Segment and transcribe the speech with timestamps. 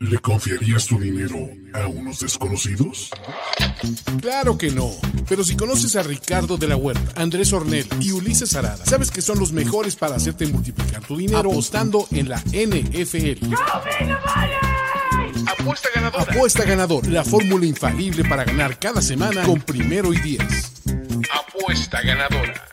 [0.00, 1.36] ¿Le confiarías tu dinero
[1.74, 3.10] a unos desconocidos?
[4.20, 4.90] Claro que no.
[5.28, 9.22] Pero si conoces a Ricardo de la Huerta, Andrés Ornel y Ulises Arada, sabes que
[9.22, 13.52] son los mejores para hacerte multiplicar tu dinero apostando en la NFL.
[15.46, 16.22] Apuesta ganadora.
[16.22, 20.72] Apuesta ganador, la fórmula infalible para ganar cada semana con primero y diez.
[21.32, 22.68] Apuesta ganadora.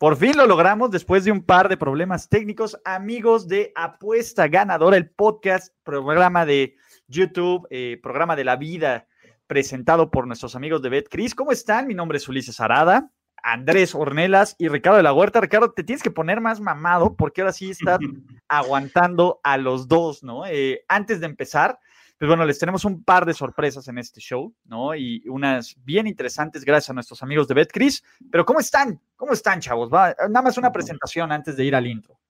[0.00, 2.80] Por fin lo logramos después de un par de problemas técnicos.
[2.86, 6.74] Amigos de Apuesta Ganadora, el podcast, programa de
[7.06, 9.08] YouTube, eh, programa de la vida,
[9.46, 11.34] presentado por nuestros amigos de BetCris.
[11.34, 11.86] ¿Cómo están?
[11.86, 13.10] Mi nombre es Ulises Arada,
[13.42, 15.42] Andrés Ornelas y Ricardo de la Huerta.
[15.42, 17.98] Ricardo, te tienes que poner más mamado porque ahora sí estás
[18.48, 20.46] aguantando a los dos, ¿no?
[20.46, 21.78] Eh, antes de empezar,
[22.20, 24.94] pues bueno, les tenemos un par de sorpresas en este show, ¿no?
[24.94, 28.04] Y unas bien interesantes gracias a nuestros amigos de BetCris.
[28.30, 29.00] Pero ¿cómo están?
[29.16, 29.90] ¿Cómo están, chavos?
[29.90, 32.20] Va, nada más una presentación antes de ir al intro.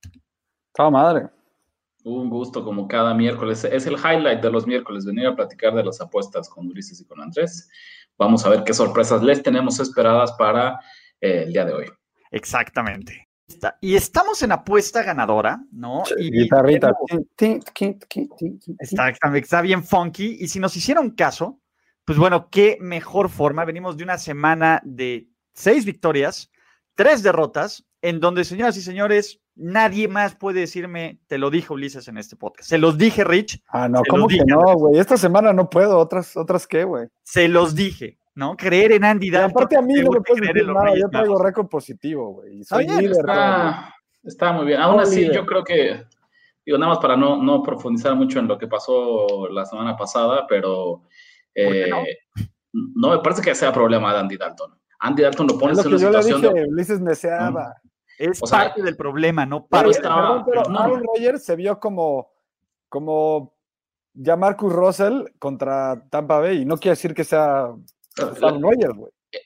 [0.77, 1.27] Chao, madre.
[2.05, 3.65] Un gusto como cada miércoles.
[3.65, 7.05] Es el highlight de los miércoles, venir a platicar de las apuestas con Ulises y
[7.05, 7.69] con Andrés.
[8.17, 10.79] Vamos a ver qué sorpresas les tenemos esperadas para
[11.21, 11.87] eh, el día de hoy.
[12.31, 13.29] Exactamente.
[13.81, 16.05] Y estamos en apuesta ganadora, ¿no?
[16.19, 16.93] Y, Guitarrita.
[18.79, 20.37] Está bien funky.
[20.41, 21.61] Y si nos hicieron caso,
[22.05, 23.65] pues bueno, qué mejor forma.
[23.65, 26.51] Venimos de una semana de seis victorias,
[26.95, 32.09] tres derrotas, en donde, señoras y señores, nadie más puede decirme, te lo dije Ulises
[32.09, 32.69] en este podcast.
[32.69, 33.63] Se los dije, Rich.
[33.69, 34.99] Ah, no, ¿cómo que no, güey?
[34.99, 37.09] Esta semana no puedo, otras, otras qué, güey.
[37.23, 38.19] Se los dije.
[38.35, 38.57] ¿No?
[38.57, 39.51] Creer en Andy Dalton.
[39.51, 42.65] aparte a mí no me puedes decir nada, yo traigo récord positivo, güey.
[42.65, 43.13] Soy líder.
[43.13, 44.81] Está, está, muy bien.
[44.81, 46.05] Aún así, yo creo que,
[46.65, 50.47] digo, nada más para no, no profundizar mucho en lo que pasó la semana pasada,
[50.49, 51.03] pero
[51.55, 51.91] eh,
[52.73, 53.11] no?
[53.11, 54.79] me parece que sea problema de Andy Dalton.
[55.01, 57.75] Andy Dalton lo pone en una situación yo le dije, Ulises deseaba.
[58.19, 59.89] Es parte del problema, no para.
[59.89, 62.29] Pero, pero Aaron Rodgers se vio como,
[62.91, 63.55] como
[64.13, 67.75] ya Marcus Russell contra Tampa Bay, y no quiere decir que sea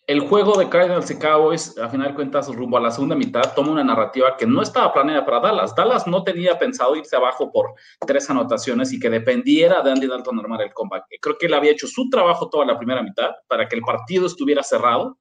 [0.07, 3.55] el juego de Cardinals y Cowboys, a final de cuentas, rumbo a la segunda mitad,
[3.55, 5.75] toma una narrativa que no estaba planeada para Dallas.
[5.75, 7.75] Dallas no tenía pensado irse abajo por
[8.07, 11.05] tres anotaciones y que dependiera de Andy Dalton armar el comeback.
[11.21, 14.27] Creo que él había hecho su trabajo toda la primera mitad para que el partido
[14.27, 15.19] estuviera cerrado,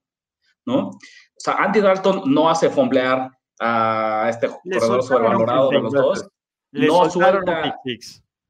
[0.66, 0.88] ¿no?
[0.88, 1.00] O
[1.38, 6.30] sea, Andy Dalton no hace fomblear a este jugador sobrevalorado de los dos.
[6.72, 7.76] no suelta,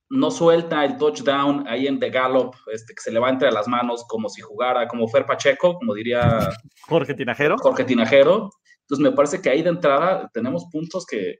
[0.10, 3.68] no suelta el touchdown ahí en The Gallop, este, que se le va entre las
[3.68, 6.50] manos como si jugara como Fer Pacheco, como diría
[6.88, 7.58] Jorge Tinajero.
[7.58, 8.50] Jorge Tinajero.
[8.82, 11.40] Entonces me parece que ahí de entrada tenemos puntos que,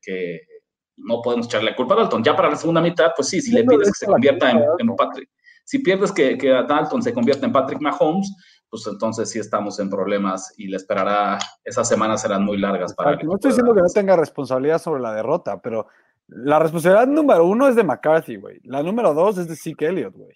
[0.96, 2.24] no podemos echarle la culpa a Dalton.
[2.24, 5.30] Ya para la segunda mitad, pues sí, si le pides que se convierta en, Patrick,
[5.66, 8.32] si pierdes que, que Dalton se convierta en Patrick Mahomes,
[8.74, 13.12] pues entonces sí estamos en problemas y le esperará, esas semanas serán muy largas para
[13.12, 13.20] él.
[13.24, 15.86] No estoy diciendo que no tenga responsabilidad sobre la derrota, pero
[16.28, 18.60] la responsabilidad número uno es de McCarthy, güey.
[18.64, 20.34] La número dos es de Zeke Elliott, güey.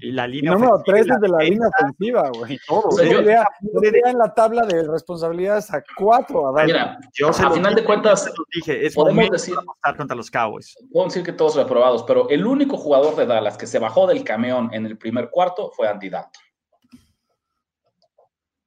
[0.00, 2.58] Y la línea número tres es de la línea ofensiva, güey.
[2.66, 3.02] Todo.
[3.02, 6.48] Yo, en la tabla de responsabilidades a cuatro.
[6.48, 9.54] A Mira, yo a final de cuentas, dije, es podemos decir
[9.96, 10.74] contra los Cowboys.
[10.92, 14.24] Podemos decir que todos reprobados, pero el único jugador de Dallas que se bajó del
[14.24, 16.45] camión en el primer cuarto fue Andy Dalton.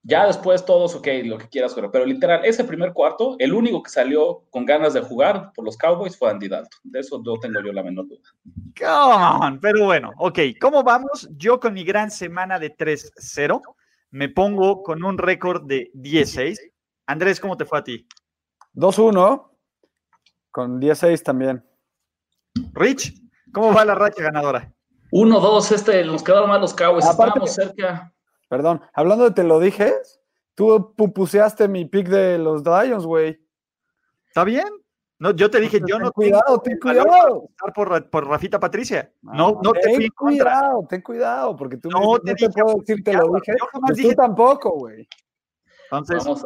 [0.09, 3.91] Ya después todos, ok, lo que quieras, pero literal, ese primer cuarto, el único que
[3.91, 6.79] salió con ganas de jugar por los Cowboys fue Andy Dalton.
[6.83, 8.21] De eso no tengo yo la menor duda.
[8.75, 11.29] Come on, pero bueno, ok, ¿cómo vamos?
[11.37, 13.61] Yo con mi gran semana de 3-0
[14.09, 16.59] me pongo con un récord de 16.
[17.05, 18.07] Andrés, ¿cómo te fue a ti?
[18.73, 19.47] 2-1,
[20.49, 21.63] con 16 también.
[22.73, 23.13] Rich,
[23.53, 24.73] ¿cómo va la racha ganadora?
[25.11, 28.11] 1-2, este, nos quedaron mal los Cowboys, estábamos cerca.
[28.49, 29.93] Perdón, hablando de te lo dije,
[30.55, 33.39] tú pupuseaste mi pick de los Lions, güey.
[34.27, 34.67] ¿Está bien?
[35.19, 37.49] No, yo te dije, yo no cuidado, ten cuidado.
[37.75, 39.11] Por, por Rafita Patricia.
[39.21, 43.33] No, no te ten cuidado, ten cuidado, porque tú no, te, puedo decir te lo
[43.33, 43.53] dije.
[43.85, 45.07] Pues tú tampoco, güey.
[45.91, 46.45] Entonces, vamos,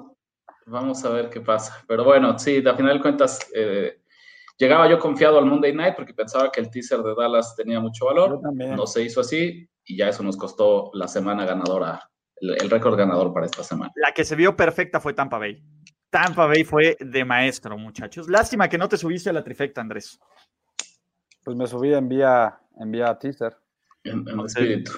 [0.66, 1.84] vamos, a ver qué pasa.
[1.88, 4.02] Pero bueno, sí, a final de cuentas, eh,
[4.58, 8.06] llegaba yo confiado al Monday Night porque pensaba que el teaser de Dallas tenía mucho
[8.06, 8.40] valor.
[8.54, 13.34] No se hizo así y ya eso nos costó la semana ganadora, el, récord ganador
[13.34, 13.92] para esta semana.
[13.96, 15.62] La que se vio perfecta fue Tampa Bay.
[16.10, 18.30] Tampa Bay fue de maestro, muchachos.
[18.30, 20.20] Lástima que no te subiste a la trifecta, Andrés.
[21.44, 23.58] Pues me subí en vía, en vía teaser.
[24.04, 24.92] En, espíritu.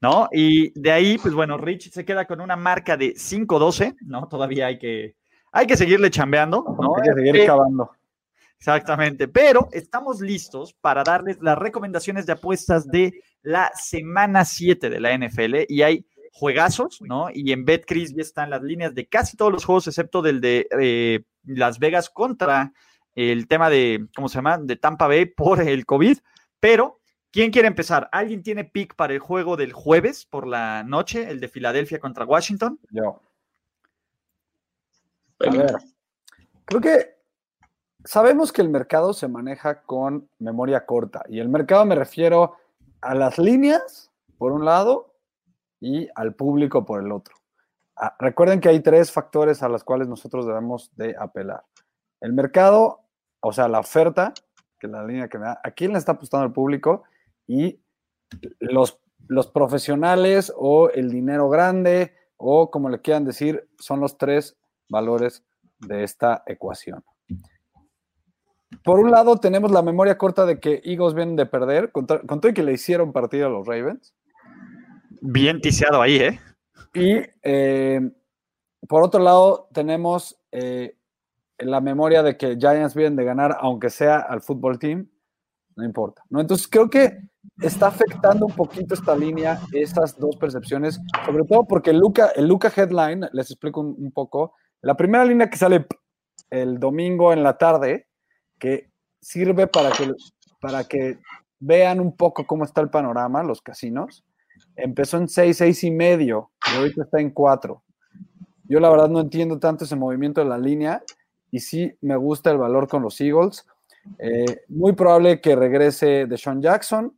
[0.00, 0.28] ¿No?
[0.32, 4.26] Y de ahí, pues bueno, Rich se queda con una marca de 5-12, ¿no?
[4.28, 5.14] Todavía hay que,
[5.52, 6.96] hay que seguirle chambeando, ¿no?
[6.96, 7.92] Hay que seguir eh, cavando.
[8.62, 15.00] Exactamente, pero estamos listos para darles las recomendaciones de apuestas de la semana 7 de
[15.00, 17.26] la NFL y hay juegazos, ¿no?
[17.34, 20.68] Y en BetCris ya están las líneas de casi todos los juegos, excepto del de
[20.80, 22.72] eh, Las Vegas contra
[23.16, 24.58] el tema de, ¿cómo se llama?
[24.58, 26.18] De Tampa Bay por el COVID.
[26.60, 27.00] Pero,
[27.32, 28.08] ¿quién quiere empezar?
[28.12, 32.24] ¿Alguien tiene pick para el juego del jueves por la noche, el de Filadelfia contra
[32.24, 32.78] Washington?
[32.92, 33.20] Yo.
[35.40, 35.74] A ver,
[36.64, 37.11] creo que
[38.04, 41.24] sabemos que el mercado se maneja con memoria corta.
[41.28, 42.56] Y el mercado me refiero
[43.00, 45.14] a las líneas, por un lado,
[45.80, 47.34] y al público por el otro.
[47.96, 51.64] Ah, recuerden que hay tres factores a los cuales nosotros debemos de apelar.
[52.20, 53.00] El mercado,
[53.40, 54.32] o sea, la oferta,
[54.78, 57.02] que es la línea que me da, a quién le está apostando el público
[57.46, 57.80] y
[58.60, 58.98] los,
[59.28, 64.56] los profesionales o el dinero grande o como le quieran decir, son los tres
[64.88, 65.44] valores
[65.78, 67.04] de esta ecuación.
[68.84, 72.48] Por un lado, tenemos la memoria corta de que Eagles vienen de perder, con, todo
[72.48, 74.14] y que le hicieron partido a los Ravens.
[75.20, 76.40] Bien tiseado ahí, ¿eh?
[76.94, 78.00] Y eh,
[78.88, 80.96] por otro lado, tenemos eh,
[81.58, 85.08] la memoria de que Giants vienen de ganar, aunque sea al fútbol team,
[85.76, 86.22] no importa.
[86.28, 86.40] ¿no?
[86.40, 87.18] Entonces, creo que
[87.60, 92.48] está afectando un poquito esta línea, estas dos percepciones, sobre todo porque el Luca, el
[92.48, 95.86] Luca Headline, les explico un poco, la primera línea que sale
[96.50, 98.08] el domingo en la tarde,
[98.62, 98.88] que
[99.20, 100.14] sirve para que,
[100.60, 101.18] para que
[101.58, 104.24] vean un poco cómo está el panorama, los casinos,
[104.76, 107.82] empezó en 6, 6 y medio, y ahorita está en 4.
[108.68, 111.02] Yo la verdad no entiendo tanto ese movimiento de la línea
[111.50, 113.66] y sí me gusta el valor con los Eagles.
[114.20, 117.16] Eh, muy probable que regrese de Sean Jackson.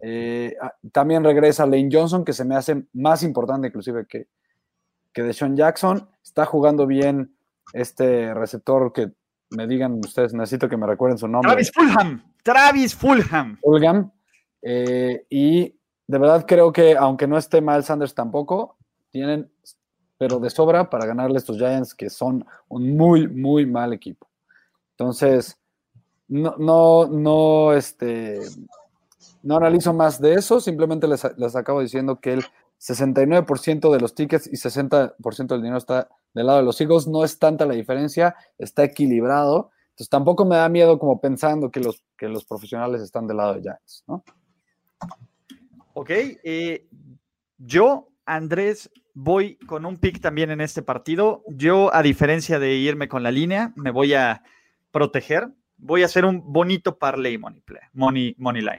[0.00, 4.26] Eh, ah, también regresa Lane Johnson, que se me hace más importante inclusive que,
[5.12, 6.08] que de Sean Jackson.
[6.24, 7.36] Está jugando bien
[7.72, 9.12] este receptor que
[9.52, 11.50] me digan ustedes, necesito que me recuerden su nombre.
[11.50, 12.22] Travis Fulham.
[12.42, 13.58] Travis Fulham.
[13.62, 14.10] Fulham.
[14.62, 15.74] Eh, y
[16.06, 18.76] de verdad creo que, aunque no esté mal Sanders tampoco,
[19.10, 19.50] tienen,
[20.18, 24.28] pero de sobra para ganarle a estos Giants que son un muy, muy mal equipo.
[24.92, 25.58] Entonces,
[26.28, 28.40] no, no, no, este,
[29.42, 32.44] no analizo más de eso, simplemente les, les acabo diciendo que el
[32.80, 37.06] 69% de los tickets y 60% del dinero está del lado de los Eagles.
[37.06, 39.70] No es tanta la diferencia, está equilibrado.
[39.90, 43.54] Entonces tampoco me da miedo como pensando que los, que los profesionales están del lado
[43.54, 44.24] de Giants, ¿no?
[45.94, 46.88] Ok, eh,
[47.58, 51.42] yo, Andrés, voy con un pick también en este partido.
[51.48, 54.42] Yo, a diferencia de irme con la línea, me voy a
[54.90, 55.50] proteger.
[55.76, 58.78] Voy a hacer un bonito parlay money, play, money, money line.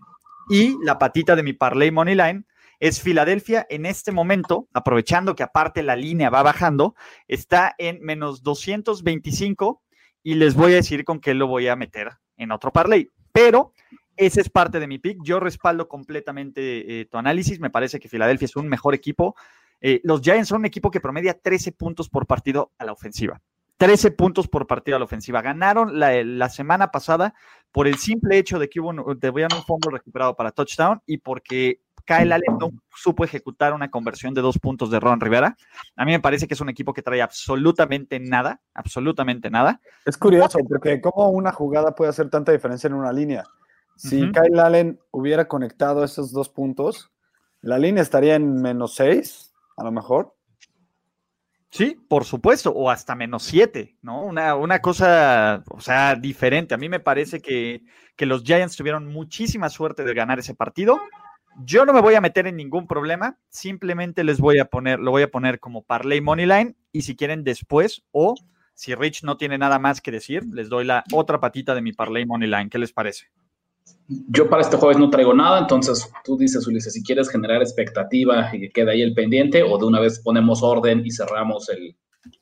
[0.50, 2.46] Y la patita de mi parlay money line
[2.84, 6.96] es Filadelfia en este momento, aprovechando que aparte la línea va bajando,
[7.30, 9.82] está en menos 225
[10.22, 13.10] y les voy a decir con qué lo voy a meter en otro parlay.
[13.32, 13.72] Pero
[14.18, 15.18] ese es parte de mi pick.
[15.24, 17.58] Yo respaldo completamente eh, tu análisis.
[17.62, 19.38] Me parece que Filadelfia es un mejor equipo.
[19.80, 23.42] Eh, los Giants son un equipo que promedia 13 puntos por partido a la ofensiva.
[23.78, 25.42] 13 puntos por partido a la ofensiva.
[25.42, 27.34] Ganaron la, semana pasada
[27.72, 31.80] por el simple hecho de que hubo un, un fondo recuperado para touchdown y porque
[32.06, 35.56] Kyle Allen no supo ejecutar una conversión de dos puntos de Ron Rivera.
[35.96, 39.80] A mí me parece que es un equipo que trae absolutamente nada, absolutamente nada.
[40.06, 43.44] Es curioso, porque cómo una jugada puede hacer tanta diferencia en una línea.
[43.96, 47.12] Si Kyle Allen hubiera conectado esos dos puntos,
[47.62, 50.36] la línea estaría en menos seis, a lo mejor.
[51.70, 54.24] Sí, por supuesto, o hasta menos siete, ¿no?
[54.24, 56.76] Una, una cosa, o sea, diferente.
[56.76, 57.84] A mí me parece que,
[58.16, 61.00] que los Giants tuvieron muchísima suerte de ganar ese partido.
[61.66, 65.12] Yo no me voy a meter en ningún problema, simplemente les voy a poner, lo
[65.12, 68.36] voy a poner como parlay money line y si quieren después o
[68.74, 71.94] si Rich no tiene nada más que decir, les doy la otra patita de mi
[71.94, 72.70] parlay money line.
[72.70, 73.28] ¿Qué les parece?
[74.08, 78.50] Yo para este jueves no traigo nada, entonces tú dices, Ulises, si quieres generar expectativa
[78.54, 81.96] y que quede ahí el pendiente o de una vez ponemos orden y cerramos el,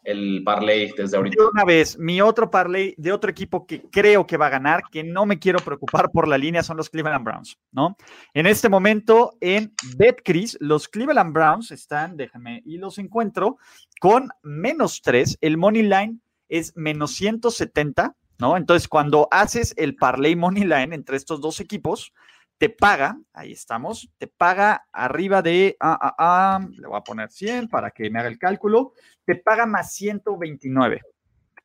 [0.04, 1.44] el parlay desde ahorita.
[1.52, 5.04] una vez, mi otro parlay de otro equipo que creo que va a ganar, que
[5.04, 7.96] no me quiero preocupar por la línea, son los Cleveland Browns, ¿no?
[8.34, 13.58] En este momento en BetCris, los Cleveland Browns están, déjenme, y los encuentro
[14.00, 16.20] con menos 3, el money line
[16.50, 18.58] es menos 170, ¿no?
[18.58, 22.14] Entonces, cuando haces el parlay money line entre estos dos equipos,
[22.62, 27.32] te paga, ahí estamos, te paga arriba de, ah, ah, ah, le voy a poner
[27.32, 28.94] 100 para que me haga el cálculo,
[29.26, 31.02] te paga más 129,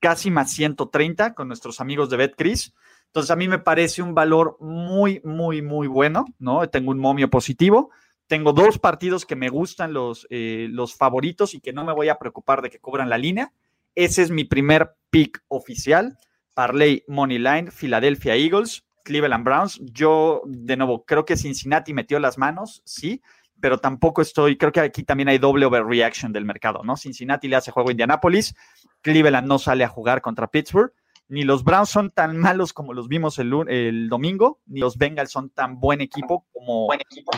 [0.00, 2.72] casi más 130 con nuestros amigos de BetCris.
[3.08, 6.66] Entonces a mí me parece un valor muy, muy, muy bueno, ¿no?
[6.70, 7.90] Tengo un momio positivo,
[8.26, 12.08] tengo dos partidos que me gustan los, eh, los favoritos y que no me voy
[12.08, 13.52] a preocupar de que cubran la línea.
[13.94, 16.16] Ese es mi primer pick oficial.
[16.54, 18.85] Parley Money Line, Philadelphia Eagles.
[19.06, 19.80] Cleveland Browns.
[19.92, 23.22] Yo, de nuevo, creo que Cincinnati metió las manos, sí,
[23.60, 26.96] pero tampoco estoy, creo que aquí también hay doble overreaction del mercado, ¿no?
[26.96, 28.54] Cincinnati le hace juego a Indianapolis,
[29.02, 30.92] Cleveland no sale a jugar contra Pittsburgh,
[31.28, 35.50] ni los Browns son tan malos como los vimos el, domingo, ni los Bengals son
[35.50, 37.32] tan buen equipo como, buen equipo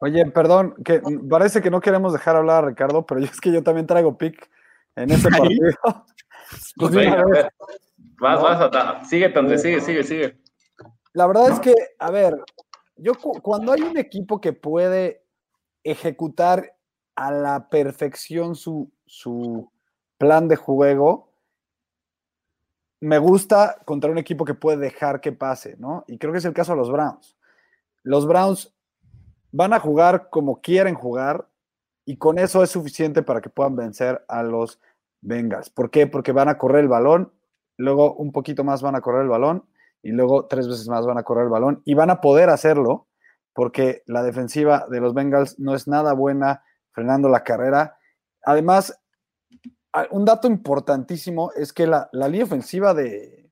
[0.00, 3.62] Oye, perdón, que parece que no queremos dejar hablar a Ricardo, pero es que yo
[3.62, 4.48] también traigo pick
[4.96, 5.60] en ese partido.
[6.76, 6.94] pues
[8.20, 10.47] vas, vas, sigue, sigue, sigue, sigue.
[11.18, 12.40] La verdad es que, a ver,
[12.94, 15.24] yo cuando hay un equipo que puede
[15.82, 16.76] ejecutar
[17.16, 19.68] a la perfección su, su
[20.16, 21.32] plan de juego,
[23.00, 26.04] me gusta contra un equipo que puede dejar que pase, ¿no?
[26.06, 27.36] Y creo que es el caso de los Browns.
[28.04, 28.72] Los Browns
[29.50, 31.48] van a jugar como quieren jugar
[32.04, 34.80] y con eso es suficiente para que puedan vencer a los
[35.20, 35.68] Bengals.
[35.68, 36.06] ¿Por qué?
[36.06, 37.32] Porque van a correr el balón,
[37.76, 39.64] luego un poquito más van a correr el balón
[40.08, 43.08] y luego tres veces más van a correr el balón y van a poder hacerlo
[43.52, 47.98] porque la defensiva de los Bengals no es nada buena frenando la carrera.
[48.42, 48.98] Además,
[50.10, 53.50] un dato importantísimo es que la, línea ofensiva de,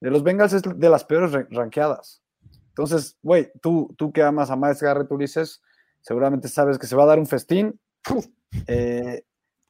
[0.00, 2.22] los Bengals es de las peores ranqueadas.
[2.68, 5.62] Entonces, güey, tú, tú que amas a Miles Garrett, Ulises,
[6.02, 7.80] seguramente sabes que se va a dar un festín.
[8.68, 9.22] Eh,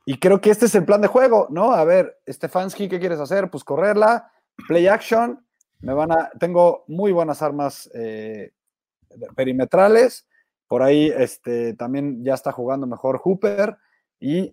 [0.04, 1.72] y creo que este es el plan de juego, ¿no?
[1.72, 3.50] A ver, Stefanski, ¿qué quieres hacer?
[3.50, 4.30] Pues correrla,
[4.68, 5.45] play action.
[5.86, 8.50] Me van a, tengo muy buenas armas eh,
[9.36, 10.26] perimetrales.
[10.66, 13.76] Por ahí este, también ya está jugando mejor Hooper.
[14.18, 14.52] Y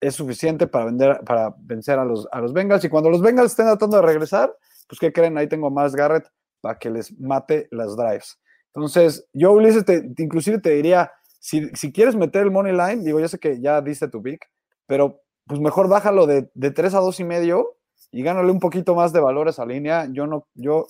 [0.00, 2.84] es suficiente para, vender, para vencer a los, a los Bengals.
[2.84, 4.56] Y cuando los Bengals estén tratando de regresar,
[4.88, 5.36] pues ¿qué creen?
[5.38, 8.38] Ahí tengo más Garrett para que les mate las drives.
[8.72, 11.10] Entonces, yo, Ulises, te, inclusive te diría,
[11.40, 14.48] si, quieres meter el money line, digo, yo sé que ya diste tu pick,
[14.86, 17.79] pero pues mejor bájalo de, de 3 a 2 y medio
[18.12, 20.06] y gánale un poquito más de valor a esa línea.
[20.10, 20.86] Yo no, yo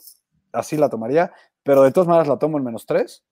[0.52, 3.24] así la tomaría, pero de todas maneras la tomo en menos 3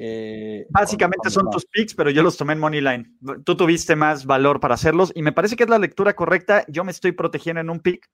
[0.00, 3.18] eh, Básicamente son tus picks, pero yo los tomé en Moneyline.
[3.44, 6.64] Tú tuviste más valor para hacerlos y me parece que es la lectura correcta.
[6.68, 8.08] Yo me estoy protegiendo en un pick.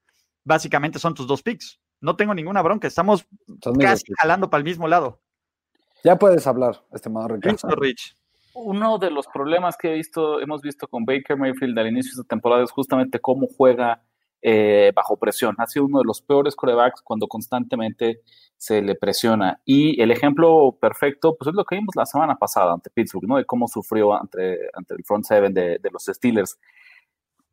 [0.44, 1.80] Básicamente son tus dos picks.
[2.00, 2.88] No tengo ninguna bronca.
[2.88, 3.26] Estamos
[3.78, 5.20] casi jalando para el mismo lado.
[6.02, 7.76] Ya puedes hablar, estimado Ricardo.
[7.76, 8.16] Rich.
[8.54, 12.22] Uno de los problemas que he visto, hemos visto con Baker Mayfield al inicio de
[12.22, 14.02] esta temporada es justamente cómo juega
[14.46, 15.54] eh, bajo presión.
[15.56, 18.20] Ha sido uno de los peores corebacks cuando constantemente
[18.58, 19.58] se le presiona.
[19.64, 23.38] Y el ejemplo perfecto, pues es lo que vimos la semana pasada ante Pittsburgh, ¿no?
[23.38, 26.58] De cómo sufrió ante, el front seven de, de los Steelers.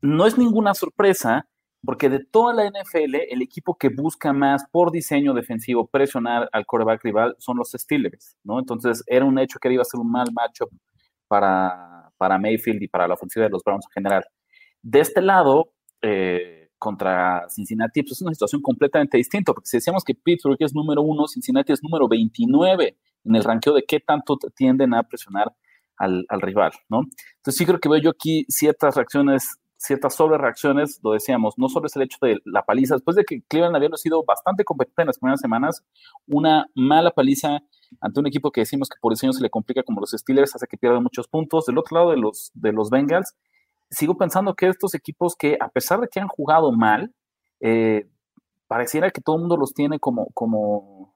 [0.02, 1.48] No es ninguna sorpresa,
[1.86, 6.66] porque de toda la NFL, el equipo que busca más por diseño defensivo presionar al
[6.66, 8.60] coreback rival son los Steelers, ¿no?
[8.60, 10.70] Entonces era un hecho que iba a ser un mal matchup
[11.30, 14.26] para, para Mayfield y para la ofensiva de los Browns en general.
[14.82, 15.72] De este lado,
[16.02, 20.74] eh, contra Cincinnati, pues es una situación completamente distinta, porque si decíamos que Pittsburgh es
[20.74, 25.54] número uno, Cincinnati es número 29 en el ranqueo de qué tanto tienden a presionar
[25.96, 27.02] al, rival, ¿no?
[27.38, 31.70] Entonces sí creo que veo yo aquí ciertas reacciones, ciertas sobre reacciones, lo decíamos, no
[31.70, 35.04] solo es el hecho de la paliza, después de que Cleveland había sido bastante competente
[35.04, 35.86] en las primeras semanas,
[36.26, 37.60] una mala paliza
[38.00, 40.66] ante un equipo que decimos que por diseño se le complica como los Steelers, hace
[40.66, 43.36] que pierdan muchos puntos, del otro lado de los, de los Bengals,
[43.92, 47.14] sigo pensando que estos equipos que, a pesar de que han jugado mal,
[47.60, 48.08] eh,
[48.68, 51.14] pareciera que todo el mundo los tiene como, como,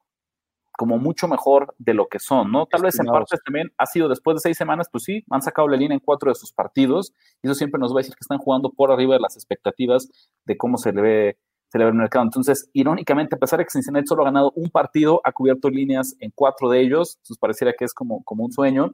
[0.77, 2.65] como mucho mejor de lo que son, ¿no?
[2.65, 5.69] Tal vez en parte también ha sido después de seis semanas, pues sí, han sacado
[5.69, 8.21] la línea en cuatro de sus partidos, y eso siempre nos va a decir que
[8.21, 10.09] están jugando por arriba de las expectativas
[10.43, 11.37] de cómo se le ve,
[11.69, 12.25] se le ve el mercado.
[12.25, 16.15] Entonces, irónicamente, a pesar de que Cincinnati solo ha ganado un partido, ha cubierto líneas
[16.19, 18.93] en cuatro de ellos, entonces pareciera que es como, como un sueño.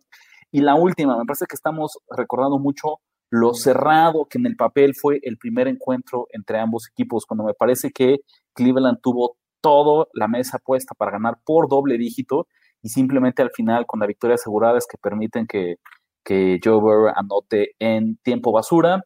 [0.51, 2.99] Y la última, me parece que estamos recordando mucho
[3.31, 7.53] lo cerrado que en el papel fue el primer encuentro entre ambos equipos, cuando me
[7.53, 8.19] parece que
[8.53, 12.47] Cleveland tuvo toda la mesa puesta para ganar por doble dígito
[12.81, 15.77] y simplemente al final con la victoria asegurada es que permiten que,
[16.25, 19.01] que Joe Burrow anote en tiempo basura.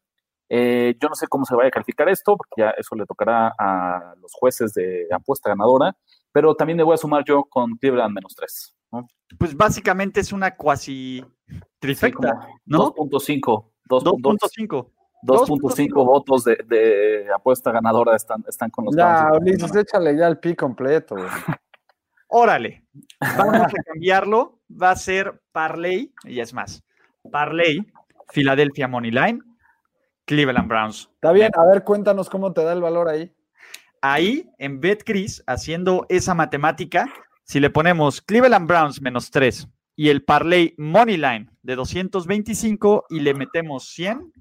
[0.49, 3.53] Eh, yo no sé cómo se vaya a calificar esto, porque ya eso le tocará
[3.59, 5.95] a los jueces de apuesta ganadora,
[6.31, 8.75] pero también le voy a sumar yo con Cleveland menos 3.
[9.37, 11.23] Pues básicamente es una cuasi
[11.79, 12.93] trifecta, ¿no?
[12.93, 13.74] 2.5.
[13.87, 14.91] 2.5.
[15.23, 20.55] 2.5 votos de, apuesta ganadora están, están con los Ya, Ulises, échale ya el pi
[20.55, 21.15] completo.
[22.27, 22.85] Órale,
[23.19, 24.59] vamos a cambiarlo.
[24.69, 26.83] Va a ser Parley, y es más,
[27.31, 27.85] Parley,
[28.33, 29.39] Philadelphia Money Line,
[30.25, 31.09] Cleveland Browns.
[31.15, 33.31] Está bien, a ver, cuéntanos cómo te da el valor ahí.
[34.01, 37.07] Ahí, en BetCris, haciendo esa matemática,
[37.43, 43.33] si le ponemos Cleveland Browns menos 3 y el parlay Moneyline de 225 y le
[43.33, 44.33] metemos 100,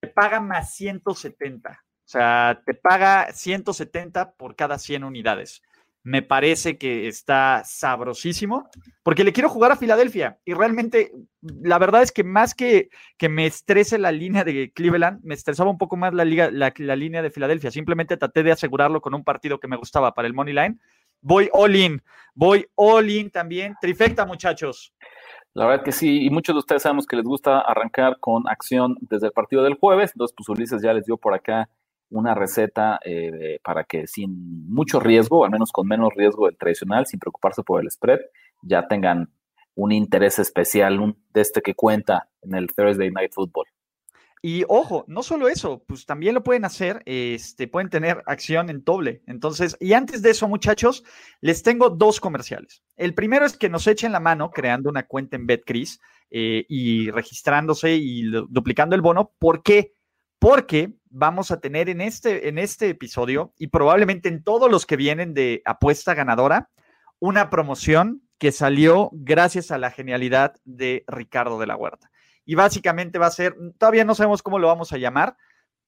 [0.00, 1.70] te paga más 170.
[1.70, 5.62] O sea, te paga 170 por cada 100 unidades.
[6.04, 8.70] me parece que está sabrosísimo,
[9.02, 11.10] porque le quiero jugar a Filadelfia y realmente
[11.40, 15.68] la verdad es que más que que me estrese la línea de Cleveland, me estresaba
[15.68, 17.72] un poco más la, liga, la, línea de Filadelfia.
[17.72, 20.78] Simplemente traté de asegurarlo con un partido que me gustaba para el Money Line.
[21.28, 22.00] Voy all in,
[22.36, 23.74] voy all in también.
[23.80, 24.94] Trifecta, muchachos.
[25.54, 28.96] La verdad que sí, y muchos de ustedes sabemos que les gusta arrancar con acción
[29.00, 31.68] desde el partido del jueves, entonces pues Ulises ya les dio por acá
[32.10, 37.06] una receta eh, para que sin mucho riesgo, al menos con menos riesgo del tradicional,
[37.06, 38.20] sin preocuparse por el spread,
[38.62, 39.28] ya tengan
[39.74, 43.66] un interés especial de este que cuenta en el Thursday Night Football.
[44.48, 48.84] Y ojo, no solo eso, pues también lo pueden hacer, este, pueden tener acción en
[48.84, 49.20] doble.
[49.26, 51.02] Entonces, y antes de eso, muchachos,
[51.40, 52.84] les tengo dos comerciales.
[52.94, 55.98] El primero es que nos echen la mano creando una cuenta en BetCris
[56.30, 59.32] eh, y registrándose y duplicando el bono.
[59.36, 59.94] ¿Por qué?
[60.38, 64.94] Porque vamos a tener en este, en este episodio y probablemente en todos los que
[64.94, 66.70] vienen de apuesta ganadora,
[67.18, 72.12] una promoción que salió gracias a la genialidad de Ricardo de la Huerta.
[72.46, 75.36] Y básicamente va a ser, todavía no sabemos cómo lo vamos a llamar,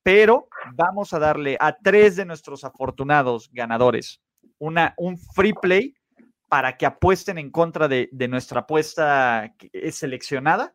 [0.03, 4.21] pero vamos a darle a tres de nuestros afortunados ganadores
[4.59, 5.95] una, un free play
[6.49, 9.55] para que apuesten en contra de, de nuestra apuesta
[9.91, 10.75] seleccionada.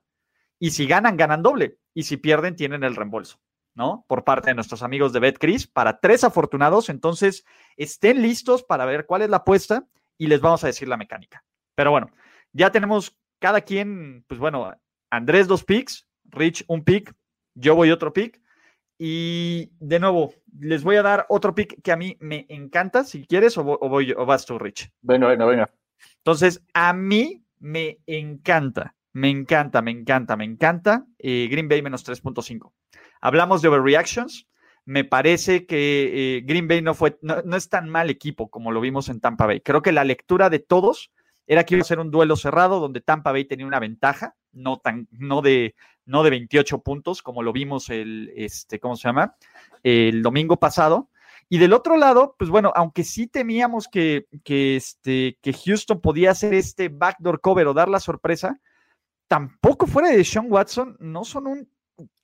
[0.60, 1.78] Y si ganan, ganan doble.
[1.94, 3.40] Y si pierden, tienen el reembolso.
[3.76, 4.06] ¿no?
[4.08, 6.90] Por parte de nuestros amigos de BetCris para tres afortunados.
[6.90, 7.44] Entonces,
[7.76, 9.86] estén listos para ver cuál es la apuesta
[10.18, 11.44] y les vamos a decir la mecánica.
[11.76, 12.08] Pero bueno,
[12.52, 14.74] ya tenemos cada quien, pues bueno,
[15.14, 17.14] Andrés dos picks, Rich un pick,
[17.54, 18.42] yo voy otro pick.
[18.98, 23.26] Y de nuevo, les voy a dar otro pick que a mí me encanta, si
[23.28, 24.92] quieres, o, voy, o vas tú, Rich.
[25.02, 25.70] Venga, venga, venga.
[26.18, 32.04] Entonces, a mí me encanta, me encanta, me encanta, me encanta eh, Green Bay menos
[32.04, 32.72] 3.5.
[33.22, 34.48] Hablamos de overreactions.
[34.86, 38.82] Me parece que eh, Green Bay no, fue, no, es tan mal equipo como lo
[38.82, 39.62] vimos en Tampa Bay.
[39.62, 41.12] Creo que la lectura de todos
[41.46, 44.78] era que iba a ser un duelo cerrado donde Tampa Bay tenía una ventaja, no,
[44.78, 49.36] tan, no, de, no de 28 puntos como lo vimos el, este, ¿cómo se llama?
[49.84, 51.10] El domingo pasado.
[51.50, 56.32] Y del otro lado, pues bueno, aunque sí temíamos que, que, este, que Houston podía
[56.32, 58.60] hacer este backdoor cover o dar la sorpresa,
[59.28, 61.70] tampoco fuera de Sean Watson, no son un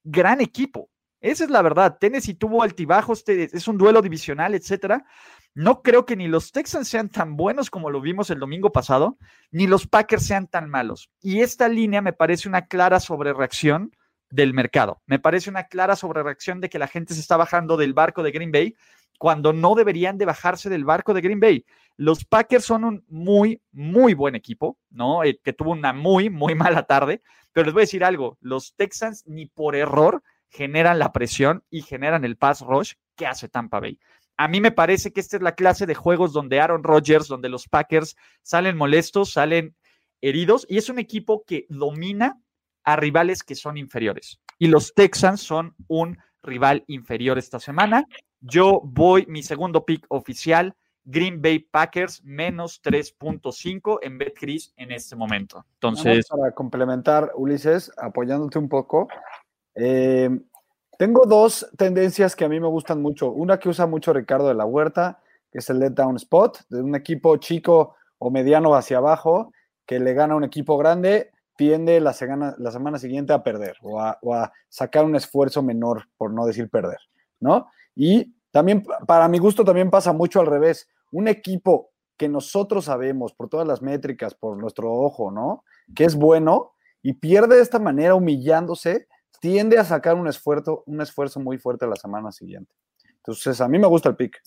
[0.04, 0.89] gran equipo.
[1.21, 1.97] Esa es la verdad.
[1.99, 5.06] Tennessee tuvo altibajos, es un duelo divisional, etcétera.
[5.55, 9.17] No creo que ni los Texans sean tan buenos como lo vimos el domingo pasado,
[9.51, 11.09] ni los Packers sean tan malos.
[11.21, 13.91] Y esta línea me parece una clara sobrereacción
[14.29, 15.01] del mercado.
[15.05, 18.31] Me parece una clara sobrereacción de que la gente se está bajando del barco de
[18.31, 18.75] Green Bay
[19.17, 21.65] cuando no deberían de bajarse del barco de Green Bay.
[21.97, 25.23] Los Packers son un muy, muy buen equipo, ¿no?
[25.23, 28.75] Eh, que tuvo una muy, muy mala tarde, pero les voy a decir algo, los
[28.75, 33.79] Texans ni por error generan la presión y generan el pass rush que hace Tampa
[33.79, 33.99] Bay.
[34.39, 37.49] A mí me parece que esta es la clase de juegos donde Aaron Rodgers, donde
[37.49, 39.75] los Packers salen molestos, salen
[40.21, 42.39] heridos y es un equipo que domina
[42.86, 44.39] a rivales que son inferiores.
[44.58, 48.06] Y los Texans son un rival inferior esta semana.
[48.39, 50.73] Yo voy, mi segundo pick oficial,
[51.04, 55.65] Green Bay Packers menos 3.5 en BetCris en este momento.
[55.73, 56.28] Entonces.
[56.30, 59.10] para complementar, Ulises, apoyándote un poco,
[59.75, 60.30] eh,
[60.99, 63.31] tengo dos tendencias que a mí me gustan mucho.
[63.31, 66.81] Una que usa mucho Ricardo de la Huerta, que es el let down spot, de
[66.81, 69.53] un equipo chico o mediano hacia abajo,
[69.85, 73.77] que le gana a un equipo grande, tiende la semana, la semana siguiente a perder
[73.81, 76.99] o a, o a sacar un esfuerzo menor, por no decir perder,
[77.39, 77.69] ¿no?
[77.95, 83.31] Y también, para mi gusto, también pasa mucho al revés un equipo que nosotros sabemos
[83.31, 85.63] por todas las métricas, por nuestro ojo, ¿no?
[85.95, 89.07] Que es bueno y pierde de esta manera humillándose,
[89.39, 92.73] tiende a sacar un esfuerzo, un esfuerzo muy fuerte la semana siguiente.
[93.17, 94.41] Entonces, a mí me gusta el pick.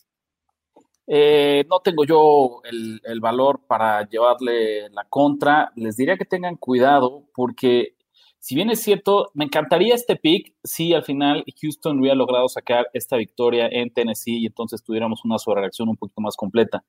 [1.07, 5.73] Eh, no tengo yo el, el, valor para llevarle la contra.
[5.77, 7.97] Les diría que tengan cuidado porque
[8.43, 12.89] si bien es cierto, me encantaría este pick si al final Houston hubiera logrado sacar
[12.93, 16.83] esta victoria en Tennessee y entonces tuviéramos una sobrereacción un poquito más completa.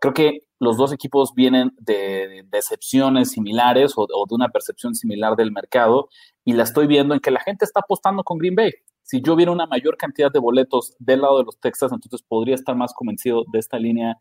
[0.00, 5.52] Creo que los dos equipos vienen de decepciones similares o, de una percepción similar del
[5.52, 6.08] mercado
[6.44, 8.72] y la estoy viendo en que la gente está apostando con Green Bay.
[9.04, 12.56] Si yo viera una mayor cantidad de boletos del lado de los Texas, entonces podría
[12.56, 14.16] estar más convencido de esta línea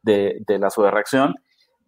[0.00, 1.34] de, de la sobrereacción.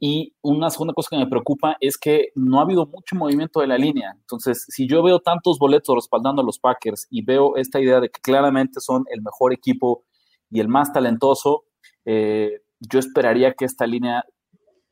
[0.04, 3.68] Y una segunda cosa que me preocupa es que no ha habido mucho movimiento de
[3.68, 4.16] la línea.
[4.18, 8.08] Entonces, si yo veo tantos boletos respaldando a los Packers y veo esta idea de
[8.08, 10.02] que claramente son el mejor equipo
[10.50, 11.66] y el más talentoso,
[12.04, 14.24] eh, yo esperaría que esta línea,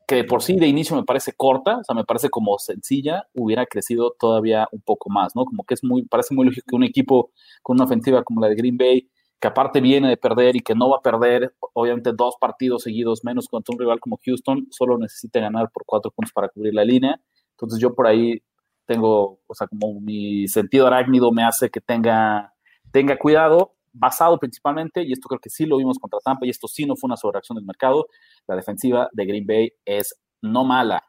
[0.07, 3.65] que por sí de inicio me parece corta, o sea, me parece como sencilla, hubiera
[3.65, 5.43] crecido todavía un poco más, ¿no?
[5.43, 7.31] Como que es muy, parece muy lógico que un equipo
[7.63, 9.09] con una ofensiva como la de Green Bay,
[9.41, 13.23] que aparte viene de perder y que no va a perder, obviamente, dos partidos seguidos
[13.23, 16.85] menos contra un rival como Houston, solo necesita ganar por cuatro puntos para cubrir la
[16.85, 17.19] línea.
[17.51, 18.41] Entonces yo por ahí
[18.85, 22.53] tengo, o sea, como mi sentido arácnido me hace que tenga,
[22.91, 26.67] tenga cuidado, basado principalmente, y esto creo que sí lo vimos contra Tampa, y esto
[26.67, 28.07] sí no fue una sobrereacción del mercado,
[28.47, 31.03] la defensiva de Green Bay es no mala,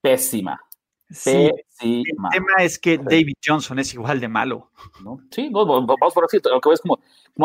[0.00, 0.60] pésima.
[1.08, 1.50] Sí,
[1.82, 4.70] el tema es que David Johnson es igual de malo.
[5.04, 5.20] ¿no?
[5.30, 6.38] Sí, vamos por así.
[6.44, 6.98] Lo que ves como,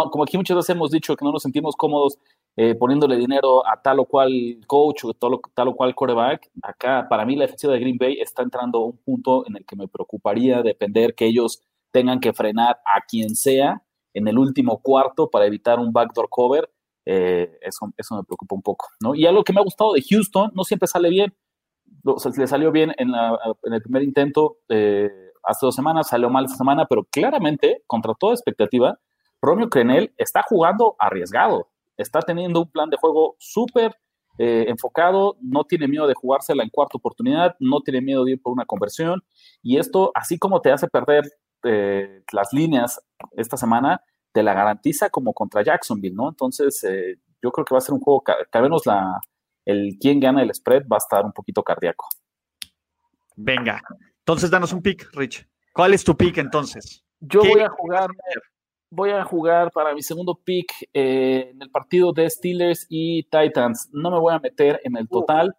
[0.09, 2.17] como, aquí muchas veces hemos dicho que no nos sentimos cómodos
[2.57, 4.31] eh, poniéndole dinero a tal o cual
[4.65, 6.49] coach o tal o, tal o cual quarterback.
[6.63, 9.65] Acá, para mí, la defensiva de Green Bay está entrando a un punto en el
[9.65, 14.81] que me preocuparía depender que ellos tengan que frenar a quien sea en el último
[14.81, 16.69] cuarto para evitar un backdoor cover.
[17.05, 18.87] Eh, eso, eso me preocupa un poco.
[19.01, 19.13] ¿no?
[19.13, 21.33] Y algo que me ha gustado de Houston, no siempre sale bien
[22.37, 23.11] le salió bien en,
[23.63, 25.09] el primer intento eh,
[25.43, 28.99] hace dos semanas, salió mal esta semana, pero claramente, contra toda expectativa,
[29.41, 33.95] Romeo Crenel está jugando arriesgado, está teniendo un plan de juego súper
[34.37, 38.41] eh, enfocado, no tiene miedo de jugársela en cuarta oportunidad, no tiene miedo de ir
[38.41, 39.21] por una conversión,
[39.61, 41.23] y esto, así como te hace perder
[41.63, 43.01] eh, las líneas
[43.35, 46.29] esta semana, te la garantiza como contra Jacksonville, ¿no?
[46.29, 46.81] Entonces,
[47.43, 49.19] yo creo que va a ser un juego, que, al menos la,
[49.65, 52.07] el quién gana el spread va a estar un poquito cardíaco.
[53.35, 53.81] Venga,
[54.19, 55.47] entonces danos un pick, Rich.
[55.73, 57.03] ¿Cuál es tu pick entonces?
[57.19, 58.09] Yo voy a jugar,
[58.89, 63.89] voy a jugar para mi segundo pick eh, en el partido de Steelers y Titans.
[63.93, 65.55] No me voy a meter en el total.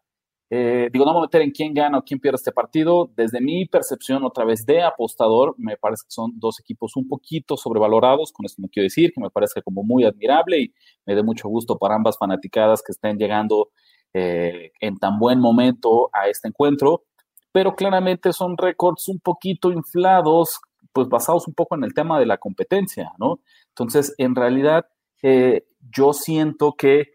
[0.50, 3.10] Eh, digo, no me voy a meter en quién gana o quién pierde este partido.
[3.16, 7.56] Desde mi percepción, otra vez de apostador, me parece que son dos equipos un poquito
[7.56, 8.32] sobrevalorados.
[8.32, 10.74] Con esto no quiero decir que me parece como muy admirable y
[11.06, 13.70] me dé mucho gusto para ambas fanaticadas que estén llegando
[14.14, 17.04] eh, en tan buen momento a este encuentro,
[17.50, 20.60] pero claramente son récords un poquito inflados,
[20.92, 23.40] pues basados un poco en el tema de la competencia, ¿no?
[23.68, 24.84] Entonces, en realidad,
[25.22, 25.64] eh,
[25.96, 27.06] yo siento que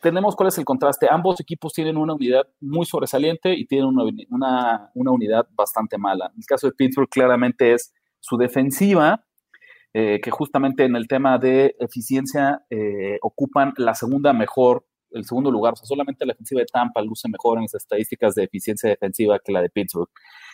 [0.00, 1.08] tenemos cuál es el contraste.
[1.10, 3.88] Ambos equipos tienen una unidad muy sobresaliente y tienen
[4.30, 6.26] una, unidad bastante mala.
[6.26, 9.24] En el caso de Pittsburgh, claramente es su defensiva,
[9.92, 12.64] eh, que justamente en el tema de eficiencia
[13.20, 14.84] ocupan la segunda mejor
[15.16, 15.72] el segundo lugar.
[15.72, 19.38] O sea, solamente la defensiva de Tampa luce mejor en las estadísticas de eficiencia defensiva
[19.44, 20.10] que la de Pittsburgh.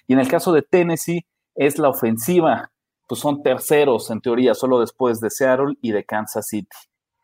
[0.07, 2.71] Y en el caso de Tennessee, es la ofensiva.
[3.09, 6.69] Pues son terceros, en teoría, solo después de Seattle y de Kansas City.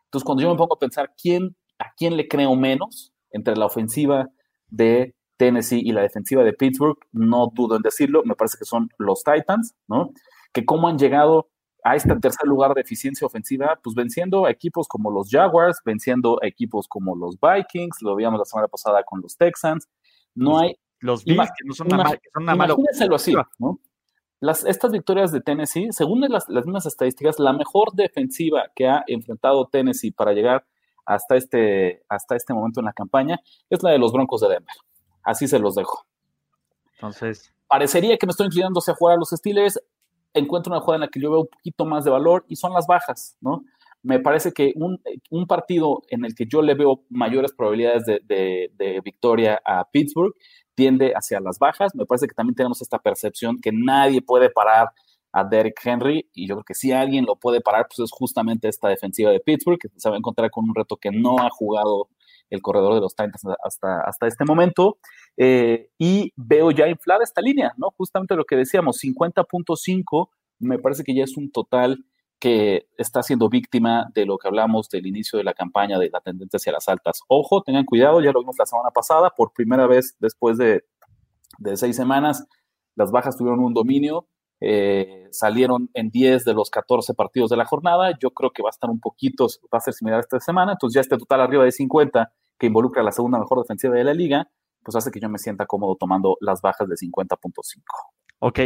[0.05, 3.65] Entonces, cuando yo me pongo a pensar quién, a quién le creo menos entre la
[3.65, 4.27] ofensiva
[4.67, 8.89] de Tennessee y la defensiva de Pittsburgh, no dudo en decirlo, me parece que son
[8.97, 10.11] los Titans, ¿no?
[10.53, 11.49] Que cómo han llegado
[11.83, 16.39] a este tercer lugar de eficiencia ofensiva, pues venciendo a equipos como los Jaguars, venciendo
[16.41, 19.87] a equipos como los Vikings, lo vimos la semana pasada con los Texans.
[20.35, 20.75] No hay.
[21.01, 22.75] Los Bills, que no son una, son una mala.
[23.15, 23.79] así, ¿no?
[24.41, 29.03] Las, estas victorias de Tennessee, según las, las, mismas estadísticas, la mejor defensiva que ha
[29.07, 30.65] enfrentado Tennessee para llegar
[31.05, 33.39] hasta este, hasta este momento en la campaña
[33.69, 34.75] es la de los Broncos de Denver.
[35.23, 36.05] Así se los dejo.
[36.95, 37.53] Entonces.
[37.67, 39.79] Parecería que me estoy inclinando hacia jugar a los Steelers
[40.33, 42.73] encuentro una jugada en la que yo veo un poquito más de valor y son
[42.73, 43.63] las bajas, ¿no?
[44.01, 49.61] Me parece que un, partido en el que yo le veo mayores probabilidades de, victoria
[49.65, 50.33] a Pittsburgh
[50.73, 51.93] tiende hacia las bajas.
[51.95, 54.87] Me parece que también tenemos esta percepción que nadie puede parar
[55.33, 58.69] a Derrick Henry y yo creo que si alguien lo puede parar, pues es justamente
[58.69, 61.49] esta defensiva de Pittsburgh, que se va a encontrar con un reto que no ha
[61.49, 62.07] jugado
[62.49, 64.97] el corredor de los Titans hasta, hasta este momento.
[65.37, 67.91] Eh, y veo ya inflada esta línea, ¿no?
[67.97, 72.05] Justamente lo que decíamos, 50.5 me parece que ya es un total
[72.39, 76.21] que está siendo víctima de lo que hablamos del inicio de la campaña de la
[76.21, 77.21] tendencia hacia las altas.
[77.27, 80.85] Ojo, tengan cuidado, ya lo vimos la semana pasada, por primera vez después de,
[81.57, 82.45] de seis semanas,
[82.95, 84.27] las bajas tuvieron un dominio,
[84.61, 88.69] eh, salieron en 10 de los 14 partidos de la jornada, yo creo que va
[88.69, 91.63] a estar un poquito, va a ser similar esta semana, entonces ya este total arriba
[91.63, 94.49] de 50 que involucra a la segunda mejor defensiva de la liga,
[94.83, 97.83] pues hace que yo me sienta cómodo tomando las bajas de 50.5.
[98.39, 98.59] Ok,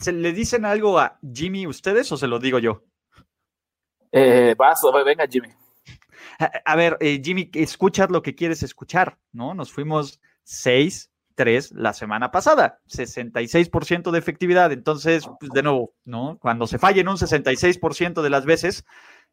[0.00, 2.82] ¿se le dicen algo a Jimmy ustedes o se lo digo yo?
[4.12, 5.48] Eh, vas, venga Jimmy.
[6.64, 9.54] A, ver, eh, Jimmy, escuchas lo que quieres escuchar, ¿no?
[9.54, 10.20] Nos fuimos
[11.40, 14.72] 6-3 la semana pasada, 66% de efectividad.
[14.72, 16.38] Entonces, pues de nuevo, ¿no?
[16.40, 18.84] Cuando se fallen un 66% de las veces,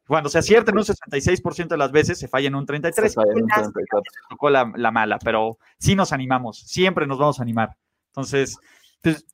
[0.06, 2.92] cuando se acierta en un 66% de las veces, se falla en un 33%.
[2.92, 4.02] Se falla en un 34%.
[4.30, 7.76] Tocó la, mala, pero sí nos animamos, siempre nos vamos a animar.
[8.12, 8.56] Entonces,
[9.02, 9.26] pues,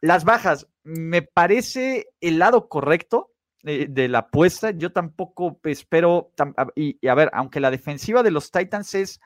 [0.00, 4.70] las bajas, me parece el lado correcto de, la apuesta.
[4.70, 6.32] Yo tampoco espero,
[6.76, 9.20] y, a ver, aunque la defensiva de los Titans es,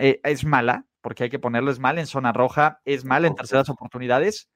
[0.00, 3.68] eh, es mala, porque hay que ponerles mal en zona roja, es mala en terceras
[3.68, 4.48] oportunidades,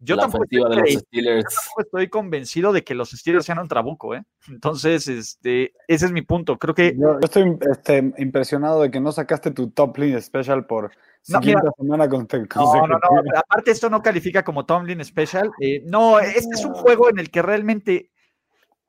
[0.00, 1.70] yo tampoco estoy, de los Steelers.
[1.78, 4.24] estoy convencido de que los Steelers sean un trabuco, ¿eh?
[4.48, 6.58] Entonces, este, ese es mi punto.
[6.58, 6.96] Creo que.
[6.98, 10.90] Yo, estoy este, impresionado de que no sacaste tu top lean special por
[11.28, 12.98] no, siguiente semana con, no, no, no,
[13.36, 15.52] Aparte, esto no califica como top lean special.
[15.60, 18.10] Eh, no, este es un juego en el que realmente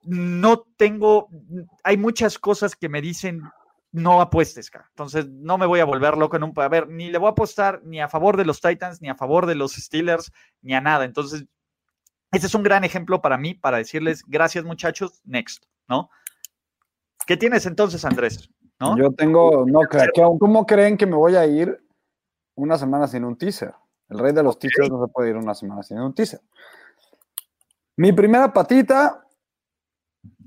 [0.02, 1.30] no tengo.
[1.84, 3.43] Hay muchas cosas que me dicen
[3.93, 4.88] no apuestes, cara.
[4.89, 6.53] Entonces, no me voy a volver loco en un.
[6.56, 9.15] A ver, ni le voy a apostar ni a favor de los Titans, ni a
[9.15, 11.06] favor de los Steelers, ni a nada.
[11.06, 11.45] Entonces,
[12.32, 16.10] ese es un gran ejemplo para mí, para decirles gracias, muchachos, next, ¿no?
[17.27, 18.49] ¿Qué tienes entonces, Andrés?
[18.79, 18.97] ¿No?
[18.97, 19.63] Yo tengo.
[19.67, 19.82] No,
[20.39, 21.79] ¿cómo creen que me voy a ir
[22.56, 23.73] una semana sin un teaser?
[24.10, 26.41] El rey de los teasers no se puede ir una semana sin un teaser.
[27.95, 29.27] Mi primera patita,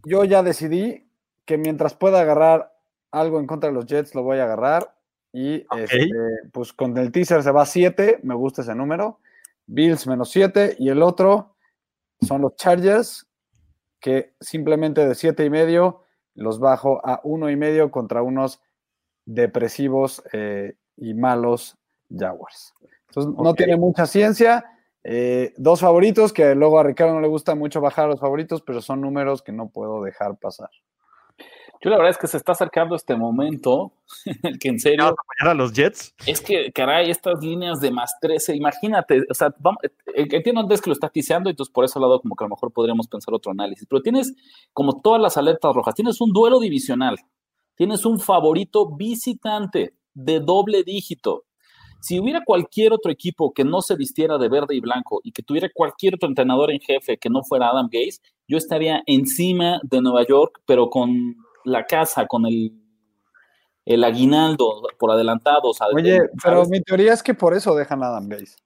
[0.04, 1.09] yo ya decidí
[1.44, 2.75] que mientras pueda agarrar
[3.10, 4.94] algo en contra de los Jets lo voy a agarrar.
[5.32, 6.10] Y este,
[6.52, 9.18] pues con el teaser se va a 7, me gusta ese número.
[9.66, 11.56] Bills menos 7 y el otro
[12.20, 13.26] son los Chargers,
[14.00, 16.02] que simplemente de 7 y medio
[16.34, 18.60] los bajo a 1 y medio contra unos
[19.24, 21.76] depresivos eh, y malos
[22.10, 22.72] Jaguars.
[23.08, 24.64] Entonces no tiene mucha ciencia.
[25.02, 28.80] Eh, dos favoritos que luego a Ricardo no le gusta mucho bajar los favoritos, pero
[28.80, 30.70] son números que no puedo dejar pasar.
[31.82, 33.92] Yo la verdad es que se está acercando este momento
[34.42, 35.14] el que en serio...
[35.40, 36.14] a los Jets?
[36.26, 40.80] Es que, caray, estas líneas de más 13, imagínate, o sea, vamos, eh, entiendo antes
[40.80, 43.34] que lo está tiseando, entonces por eso lado como que a lo mejor podríamos pensar
[43.34, 44.34] otro análisis, pero tienes
[44.72, 47.16] como todas las alertas rojas, tienes un duelo divisional,
[47.76, 51.44] tienes un favorito visitante de doble dígito,
[52.00, 55.42] si hubiera cualquier otro equipo que no se vistiera de verde y blanco y que
[55.42, 60.00] tuviera cualquier otro entrenador en jefe que no fuera Adam Gaze, yo estaría encima de
[60.00, 61.36] Nueva York, pero con
[61.66, 62.72] la casa con el,
[63.85, 65.72] el aguinaldo por adelantado.
[65.94, 68.57] Oye, pero mi teoría es que por eso dejan a Adam Gaze.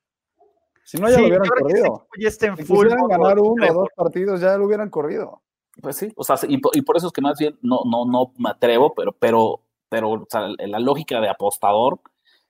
[0.85, 2.07] Si no, ya lo hubieran corrido.
[2.17, 5.43] Si en full, ganar uno o dos partidos, ya lo hubieran corrido.
[5.81, 8.51] Pues sí, o sea, y, por eso es que más bien no, no, no me
[8.51, 12.01] atrevo, pero, pero, pero o sea, la lógica de apostador,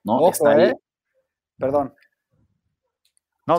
[0.03, 0.29] ¿no?
[0.29, 0.63] Está ahí.
[0.71, 0.75] ¿eh?
[1.59, 1.95] Perdón.
[3.47, 3.57] No,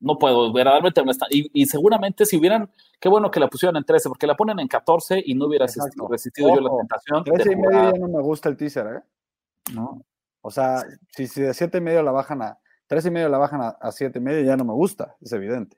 [0.00, 4.08] no puedo verdaderamente y, y seguramente si hubieran, qué bueno que la pusieron en 13,
[4.08, 5.66] porque la ponen en 14 y no hubiera
[6.08, 7.24] resistido yo la tentación.
[7.24, 9.00] 13 y medio ya no me gusta el teaser, ¿eh?
[9.74, 10.02] No.
[10.42, 13.38] O sea, si, si de 7 y medio la bajan a 3 y medio la
[13.38, 15.76] bajan a, 7 y medio ya no me gusta, es evidente.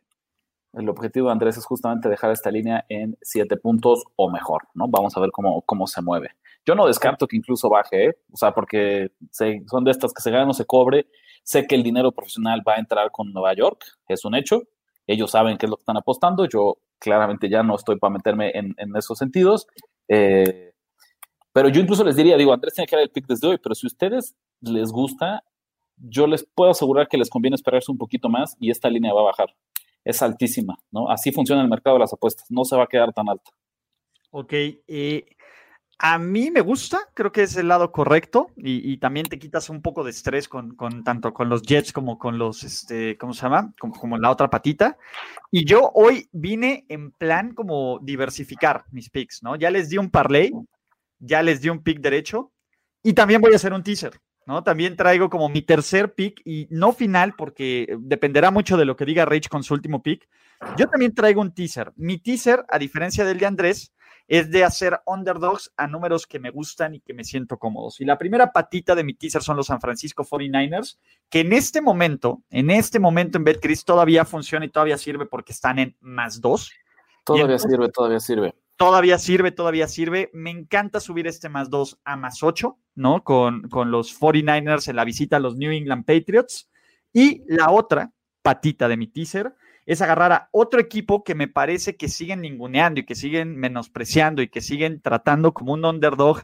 [0.75, 4.87] El objetivo de Andrés es justamente dejar esta línea en 7 puntos o mejor, ¿no?
[4.89, 6.33] Vamos a ver cómo, cómo se mueve.
[6.67, 8.19] Yo no descarto que incluso baje, ¿eh?
[8.31, 11.07] o sea, porque son de estas que se gana o se cobre
[11.43, 14.63] Sé que el dinero profesional va a entrar con Nueva York, es un hecho.
[15.07, 16.47] Ellos saben qué es lo que están apostando.
[16.47, 19.67] Yo claramente ya no estoy para meterme en, esos sentidos.
[20.09, 20.73] Eh,
[21.53, 23.75] pero yo incluso les diría, digo, Andrés tiene que dar el pick desde hoy, pero
[23.75, 25.43] si a ustedes les gusta,
[25.97, 29.23] yo les puedo asegurar que les conviene esperarse un poquito más y esta línea va
[29.23, 29.55] a bajar.
[30.05, 31.11] Es altísima, ¿no?
[31.11, 33.51] Así funciona el mercado de las apuestas, no se va a quedar tan alta.
[34.31, 35.25] Ok, eh,
[36.01, 39.83] a mí me gusta, creo que es el lado correcto y, también te quitas un
[39.83, 43.75] poco de estrés con, tanto con los Jets como con los, este, ¿cómo se llama?
[43.79, 44.97] Como, la otra patita.
[45.51, 49.57] Y yo hoy vine en plan como diversificar mis picks, ¿no?
[49.57, 50.53] Ya les di un parlay,
[51.19, 52.53] ya les di un pick derecho
[53.03, 54.63] y también voy a hacer un teaser, ¿no?
[54.63, 59.05] También traigo como mi tercer pick y no final porque dependerá mucho de lo que
[59.05, 60.29] diga Rich con su último pick.
[60.77, 61.93] Yo también traigo un teaser.
[61.97, 63.93] Mi teaser, a diferencia del de Andrés,
[64.29, 68.01] es de hacer underdogs a números que me gustan y que me siento cómodos.
[68.01, 70.99] Y la primera patita de mi teaser son los San Francisco 49ers,
[71.31, 75.53] que en este momento, en este momento en BetCris todavía funciona y todavía sirve porque
[75.53, 76.71] están en más dos.
[77.25, 78.55] Todavía sirve, todavía sirve.
[78.77, 80.31] Todavía sirve, todavía sirve.
[80.35, 83.25] Me encanta subir este más dos a más ocho, ¿no?
[83.25, 86.71] Con, con los 49ers en la visita a los New England Patriots.
[87.13, 88.13] Y la otra
[88.43, 89.55] patita de mi teaser
[89.89, 94.43] es agarrar a otro equipo que me parece que siguen ninguneando y que siguen menospreciando
[94.43, 96.43] y que siguen tratando como un underdog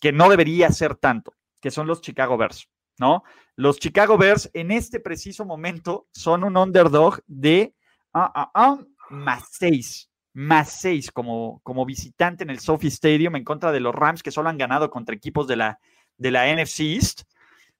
[0.00, 2.68] que no debería ser tanto, que son los Chicago Bears,
[3.00, 3.24] ¿no?
[3.56, 7.74] Los Chicago Bears en este preciso momento son un underdog de
[8.12, 8.78] ah, ah, ah,
[9.10, 13.96] más seis, más seis como, como visitante en el Sophie Stadium en contra de los
[13.96, 15.80] Rams que solo han ganado contra equipos de la,
[16.18, 17.22] de la NFC East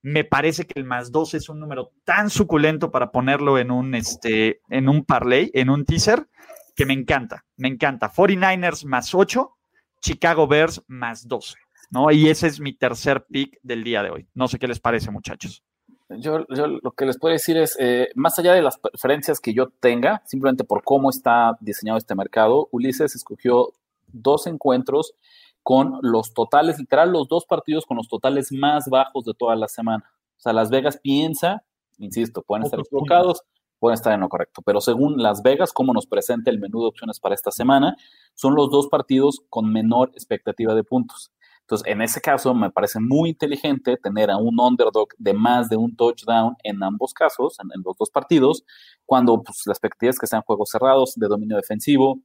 [0.07, 3.93] me parece que el más 2 es un número tan suculento para ponerlo en un,
[3.97, 6.29] este, en un parlay, en un teaser,
[6.77, 8.13] que me encanta, me encanta.
[8.13, 9.51] 49ers más 8,
[10.01, 11.57] Chicago Bears más 12,
[11.91, 12.13] ¿no?
[12.13, 14.29] Y ese es mi tercer pick del día de hoy.
[14.33, 15.65] No sé qué les parece, muchachos.
[16.09, 19.71] Yo, lo que les puedo decir es, eh, más allá de las preferencias que yo
[19.81, 23.73] tenga, simplemente por cómo está diseñado este mercado, Ulises escogió
[24.13, 25.15] dos encuentros
[25.67, 29.67] con los totales, literal, los dos partidos con los totales más bajos de toda la
[29.67, 30.09] semana.
[30.37, 31.65] O sea, Las Vegas piensa,
[31.99, 33.43] insisto, pueden estar equivocados,
[33.81, 34.63] pueden estar en lo correcto.
[34.65, 37.97] Pero según Las Vegas, como nos presenta el menú de opciones para esta semana,
[38.35, 41.33] son los dos partidos con menor expectativa de puntos.
[41.63, 45.77] Entonces, en ese caso, me parece muy inteligente tener a un underdog de más de
[45.77, 48.65] un touchdown en ambos casos, en, los dos partidos,
[49.05, 52.21] cuando pues, la expectativa es que sean juegos cerrados, de dominio defensivo,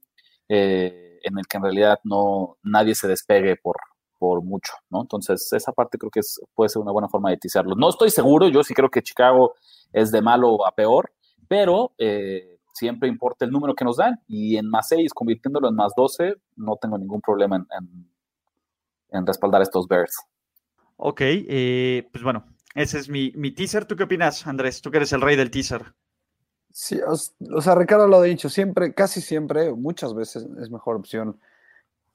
[0.48, 3.76] eh, en el que en realidad no nadie se despegue por,
[4.18, 5.02] por mucho, ¿no?
[5.02, 6.20] Entonces, esa parte creo que
[6.54, 7.74] puede ser una buena forma de ticiarlo.
[7.74, 9.54] No estoy seguro, yo sí creo que Chicago
[9.92, 11.12] es de malo a peor,
[11.48, 15.76] pero eh, siempre importa el número que nos dan y en más 6, convirtiéndolo en
[15.76, 18.12] más 12, no tengo ningún problema en
[19.12, 20.16] en respaldar estos Bears.
[20.96, 23.84] Ok, eh, pues bueno, ese es mi, teaser.
[23.84, 24.80] ¿Tú qué opinas, Andrés?
[24.82, 25.94] Tú que eres el rey del teaser.
[26.72, 31.38] Sí, o, sea, Ricardo lo ha dicho, siempre, casi siempre, muchas veces es mejor opción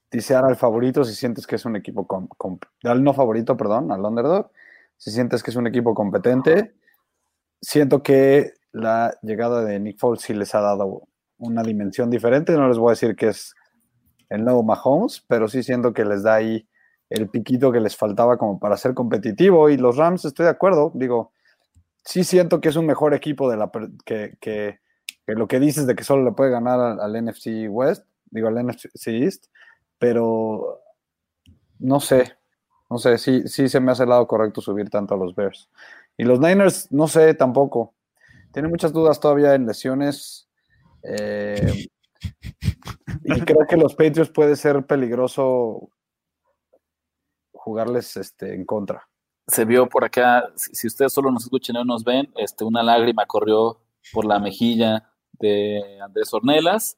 [0.09, 4.01] teasear al favorito si sientes que es un equipo, con, al no favorito, perdón, al
[4.01, 4.49] underdog,
[4.97, 6.73] si sientes que es un equipo competente.
[7.61, 11.03] Siento que la llegada de Nick Foles sí les ha dado
[11.37, 13.53] una dimensión diferente, no les voy a decir que es
[14.29, 16.67] el nuevo Mahomes, pero sí siento que les da ahí
[17.09, 19.69] el piquito que les faltaba como para ser competitivo.
[19.69, 21.31] Y los Rams, estoy de acuerdo, digo,
[22.07, 23.69] sí siento que es un mejor equipo de la,
[24.05, 24.79] que,
[25.25, 29.07] lo que dices de que solo le puede ganar al, NFC West, digo al NFC
[29.07, 29.47] East,
[29.99, 30.81] pero
[31.79, 32.37] no sé,
[32.89, 35.69] no sé, sí, se me hace el lado correcto subir tanto a los Bears.
[36.17, 37.93] Y los Niners, no sé tampoco.
[38.53, 40.47] Tiene muchas dudas todavía en lesiones.
[41.03, 41.87] Eh,
[43.23, 45.89] y creo que los Patriots puede ser peligroso
[47.51, 49.07] jugarles este, en contra.
[49.47, 52.83] Se vio por acá, si, ustedes solo nos escuchan y no nos ven, este, una
[52.83, 53.79] lágrima corrió
[54.11, 56.97] por la mejilla de Andrés Ornelas.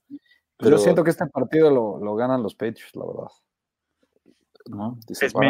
[0.58, 0.72] Pero...
[0.72, 3.28] Yo siento que este partido lo, ganan los Patriots, la verdad.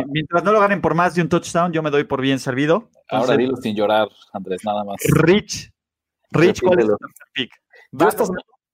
[0.07, 2.89] mientras no lo ganen por más de un touchdown, yo me doy por bien servido.
[3.09, 4.97] Ahora dilo sin llorar, Andrés, nada más.
[5.09, 5.71] Rich,
[6.31, 6.95] Rich, ¿cuál es el
[7.33, 7.51] pick?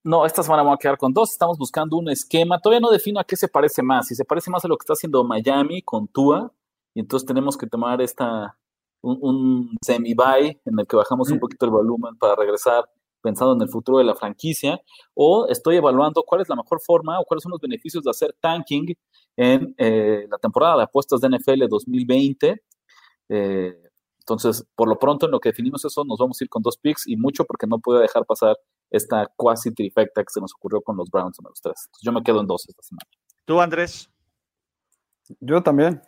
[0.03, 1.31] No, esta semana vamos a quedar con dos.
[1.31, 2.59] Estamos buscando un esquema.
[2.59, 4.07] Todavía no defino a qué se parece más.
[4.07, 6.51] Si se parece más a lo que está haciendo Miami con Tua,
[6.95, 8.58] y entonces tenemos que tomar esta
[9.01, 11.39] un, semi-buy en el que bajamos un mm.
[11.39, 12.89] poquito el volumen para regresar
[13.21, 14.79] pensando en el futuro de la franquicia,
[15.15, 18.36] o estoy evaluando cuál es la mejor forma o cuáles son los beneficios de hacer
[18.39, 18.95] tanking
[19.36, 22.62] en eh, la temporada de apuestas de NFL 2020.
[23.29, 23.81] Eh,
[24.19, 26.77] entonces, por lo pronto, en lo que definimos eso, nos vamos a ir con dos
[26.77, 28.58] picks y mucho porque no puedo dejar pasar
[28.91, 31.89] esta cuasi trifecta que se nos ocurrió con los Browns en los tres.
[32.03, 33.10] yo me quedo en dos esta semana.
[33.45, 34.10] ¿Tú, Andrés?
[35.39, 35.99] Yo también.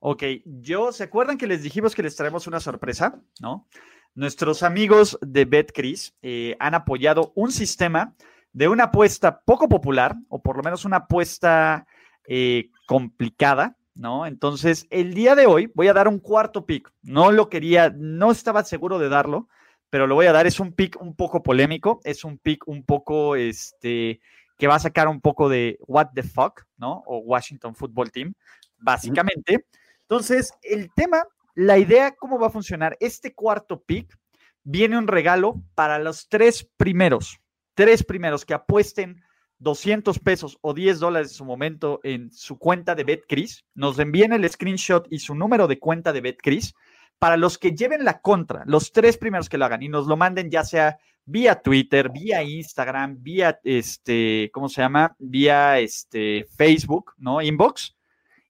[0.00, 3.20] Ok, yo, ¿se acuerdan que les dijimos que les traemos una sorpresa?
[3.40, 3.66] ¿No?
[4.14, 8.14] Nuestros amigos de BetCris eh, han apoyado un sistema
[8.52, 11.86] de una apuesta poco popular, o por lo menos una apuesta
[12.26, 14.26] eh, complicada, ¿no?
[14.26, 16.92] Entonces, el día de hoy voy a dar un cuarto pick.
[17.02, 19.48] No lo quería, no estaba seguro de darlo,
[19.90, 20.46] pero lo voy a dar.
[20.46, 24.20] Es un pick un poco polémico, es un pick un poco, este,
[24.56, 27.02] que va a sacar un poco de what the fuck, ¿no?
[27.06, 28.34] O Washington Football Team,
[28.78, 29.66] básicamente.
[30.10, 32.96] Entonces, el tema, la idea, ¿cómo va a funcionar?
[32.98, 34.18] Este cuarto pick
[34.64, 37.40] viene un regalo para los tres primeros,
[37.74, 39.22] tres primeros que apuesten
[39.58, 44.32] 200 pesos o 10 dólares en su momento en su cuenta de BetCris, nos envíen
[44.32, 46.74] el screenshot y su número de cuenta de BetCris
[47.18, 50.16] para los que lleven la contra, los tres primeros que lo hagan y nos lo
[50.16, 55.14] manden ya sea vía Twitter, vía Instagram, vía este, ¿cómo se llama?
[55.18, 57.42] Vía este Facebook, ¿no?
[57.42, 57.97] Inbox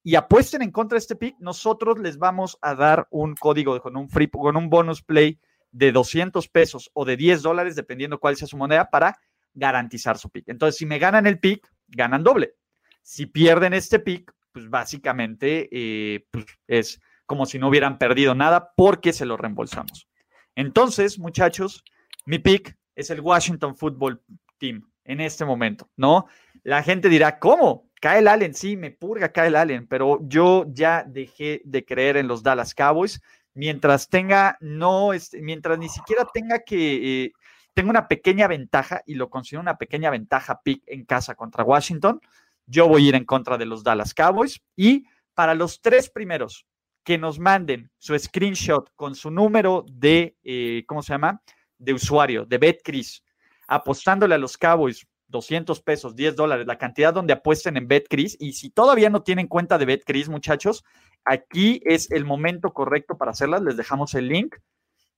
[0.03, 3.97] y apuesten en contra de este pick, nosotros les vamos a dar un código con
[3.97, 5.39] un free con un bonus play
[5.71, 9.19] de 200 pesos o de 10 dólares dependiendo cuál sea su moneda para
[9.55, 10.49] garantizar su pick.
[10.49, 12.55] Entonces, si me ganan el pick, ganan doble.
[13.03, 18.73] Si pierden este pick, pues básicamente eh, pues es como si no hubieran perdido nada
[18.77, 20.09] porque se lo reembolsamos.
[20.55, 21.85] Entonces, muchachos,
[22.25, 24.23] mi pick es el Washington Football
[24.59, 26.27] Team en este momento, ¿no?
[26.63, 27.88] La gente dirá, ¿cómo?
[28.01, 32.43] Kyle Allen, sí, me purga Kyle Allen, pero yo ya dejé de creer en los
[32.43, 33.21] Dallas Cowboys
[33.55, 37.33] mientras tenga, no, este, mientras ni siquiera tenga que, eh,
[37.75, 42.21] tenga una pequeña ventaja y lo considero una pequeña ventaja pick en casa contra Washington,
[42.67, 46.67] yo voy a ir en contra de los Dallas Cowboys y para los tres primeros
[47.03, 51.43] que nos manden su screenshot con su número de, eh, ¿cómo se llama?
[51.79, 53.25] De usuario, de BetCris,
[53.67, 58.37] apostándole a los Cowboys 200 pesos, 10 dólares, la cantidad donde apuesten en BetCris.
[58.41, 60.85] Y si todavía no tienen cuenta de BetCris, muchachos,
[61.25, 63.63] aquí es el momento correcto para hacerlas.
[63.63, 64.57] Les dejamos el link.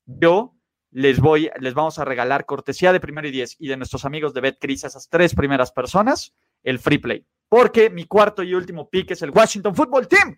[0.07, 0.55] Yo
[0.91, 4.35] les voy, les vamos a regalar cortesía de primero y 10 y de nuestros amigos
[4.35, 7.26] de BetCris esas tres primeras personas el free play.
[7.49, 10.37] Porque mi cuarto y último pick es el Washington Football Team.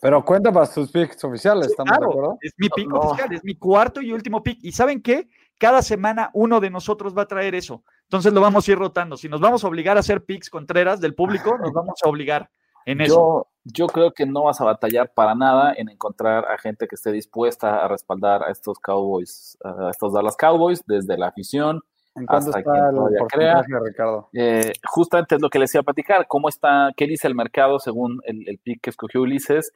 [0.00, 2.38] Pero cuenta para sus picks oficiales, ¿estamos de acuerdo?
[2.40, 4.58] Es mi pick oficial, es mi cuarto y último pick.
[4.62, 5.28] ¿Y saben qué?
[5.58, 7.84] cada semana uno de nosotros va a traer eso.
[8.04, 9.16] Entonces lo vamos a ir rotando.
[9.16, 12.50] Si nos vamos a obligar a hacer picks contreras del público, nos vamos a obligar
[12.86, 13.48] en eso.
[13.64, 17.12] Yo, creo que no vas a batallar para nada en encontrar a gente que esté
[17.12, 21.80] dispuesta a respaldar a estos Cowboys, a estos Dallas Cowboys, desde la afición.
[22.14, 23.62] ¿En cuánto está el crea.
[23.62, 24.28] Ricardo?
[24.32, 26.26] Eh, justamente es lo que les iba a platicar.
[26.28, 29.72] ¿Cómo está, qué dice el mercado según el, el pick que escogió Ulises?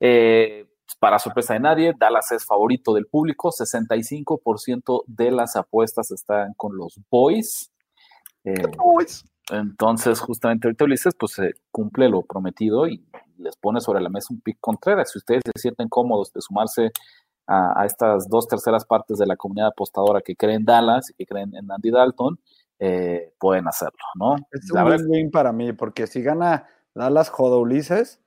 [0.00, 0.66] Eh,
[0.98, 6.76] para sorpresa de nadie, Dallas es favorito del público, 65% de las apuestas están con
[6.76, 7.70] los Boys.
[8.44, 8.54] Eh,
[9.50, 13.04] entonces, justamente ahorita Ulises, pues se cumple lo prometido y
[13.38, 15.10] les pone sobre la mesa un pick Contreras.
[15.10, 16.92] Si ustedes se sienten cómodos de sumarse
[17.46, 21.54] a, estas dos terceras partes de la comunidad apostadora que creen Dallas y que creen
[21.56, 22.38] en Andy Dalton,
[22.78, 24.36] eh, pueden hacerlo, ¿no?
[24.50, 28.20] Es un win para mí, porque si gana Dallas, joda Ulises,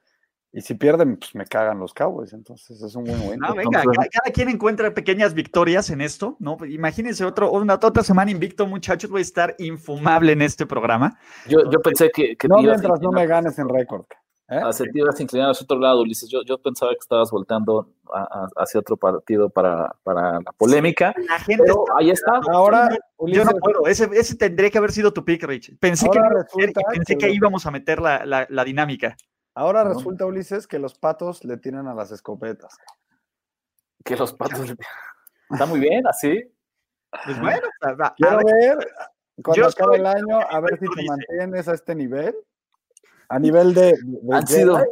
[0.56, 3.40] y si pierden, pues me cagan los Cowboys, entonces es un buen win.
[3.40, 6.58] No, venga, cada, quien encuentra pequeñas victorias en esto, ¿no?
[6.66, 11.20] Imagínense otro, una, otra semana invicto, muchachos, voy a estar infumable en este programa.
[11.50, 14.06] Yo, yo pensé que, No mientras no me ganes en récord.
[14.48, 14.62] ¿eh?
[14.64, 16.30] Hacia ti ibas inclinar hacia otro lado, Ulises.
[16.30, 17.90] Yo, yo pensaba que estabas voltando
[18.56, 21.14] hacia otro partido para, para la polémica.
[21.28, 22.40] La gente ahí está.
[22.50, 23.88] Ahora, yo no puedo.
[23.88, 25.78] Ese, ese tendría que haber sido tu pick, Rich.
[25.80, 26.20] Pensé, que,
[26.94, 29.18] pensé que, ahí íbamos a meter la, la, la dinámica.
[29.56, 32.78] Ahora resulta, Ulises, que los patos le tienen a las escopetas.
[34.04, 34.76] Que los patos le
[35.50, 36.44] Está muy bien, así.
[37.24, 37.68] Pues bueno,
[38.18, 38.78] quiero ver,
[39.42, 42.36] cuando acabe el año, a ver si te mantienes a este nivel.
[43.30, 43.96] A nivel de,
[44.32, 44.84] han sido,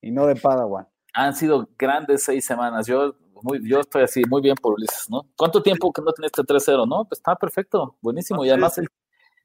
[0.00, 0.86] y no de Padawan.
[1.14, 2.86] Han sido grandes seis semanas.
[2.86, 5.26] Yo, muy, yo estoy así, muy bien por Ulises, ¿no?
[5.36, 6.88] ¿Cuánto tiempo que no tenés este 3-0?
[6.88, 8.44] No, pues está perfecto, buenísimo.
[8.44, 8.88] y además el,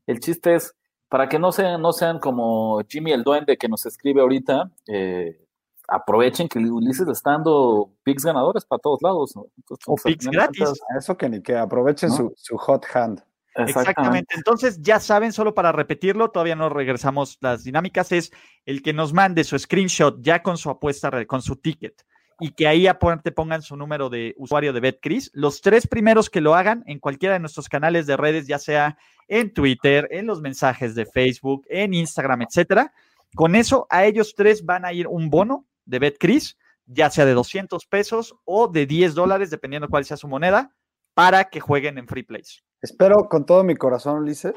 [0.06, 0.76] el chiste es
[1.10, 5.44] para que no sean, no sean como Jimmy el Duende que nos escribe ahorita, eh,
[5.88, 9.34] aprovechen que Ulises le está dando picks ganadores para todos lados.
[9.36, 10.72] o picks gratis.
[10.98, 13.24] Eso que ni que aprovechen su, hot hand.
[13.56, 14.36] Exactamente.
[14.38, 18.32] Entonces, ya saben, solo para repetirlo, todavía no regresamos las dinámicas, es
[18.66, 22.06] el que nos mande su screenshot ya con su apuesta, con su ticket,
[22.40, 22.88] y que ahí
[23.24, 25.32] te pongan su número de usuario de BetCris.
[25.34, 28.98] Los tres primeros que lo hagan en cualquiera de nuestros canales de redes, ya sea
[29.28, 32.94] en Twitter, en los mensajes de Facebook, en Instagram, etcétera.
[33.36, 37.34] Con eso, a ellos tres van a ir un bono de BetCris, ya sea de
[37.34, 40.74] 200 pesos o de 10 dólares, dependiendo cuál sea su moneda,
[41.14, 42.64] para que jueguen en Free Plays.
[42.82, 44.56] Espero con todo mi corazón, Ulises,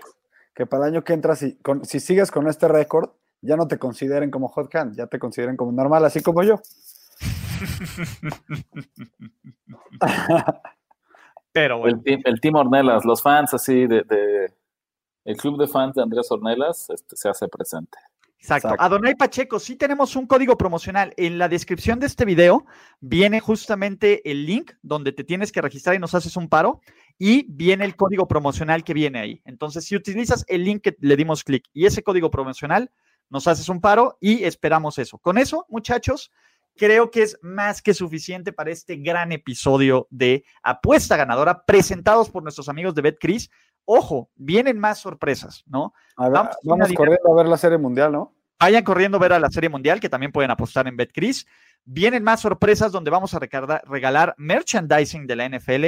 [0.55, 3.11] que para el año que entras, si, si sigues con este récord,
[3.41, 6.61] ya no te consideren como hot hand, ya te consideren como normal, así como yo.
[11.53, 14.53] Pero el, team, el team Ornelas, los fans así de,
[15.25, 17.99] el club de fans de Andrés Ornelas este, se hace presente.
[18.39, 18.75] Exacto.
[18.77, 21.15] Adonai Pacheco, sí tenemos un código promocional.
[21.17, 22.67] En la descripción de este video
[23.01, 26.81] viene justamente el link donde te tienes que registrar y nos haces un paro
[27.19, 29.43] y viene el código promocional que viene ahí.
[29.45, 32.91] Entonces, si utilizas el link que le dimos clic y ese código promocional,
[33.31, 35.19] nos haces un paro y esperamos eso.
[35.19, 36.33] Con eso, muchachos,
[36.77, 42.43] creo que es más que suficiente para este gran episodio de Apuesta Ganadora presentados por
[42.43, 43.51] nuestros amigos de BetCris.
[43.85, 45.93] Ojo, vienen más sorpresas, ¿no?
[46.17, 46.57] vamos,
[46.95, 48.35] corriendo a ver la Serie Mundial, ¿no?
[48.61, 51.47] Vayan corriendo a ver a la Serie Mundial, que también pueden apostar en BetCris.
[51.85, 55.85] Vienen más sorpresas donde vamos a regalar merchandising de la NFL,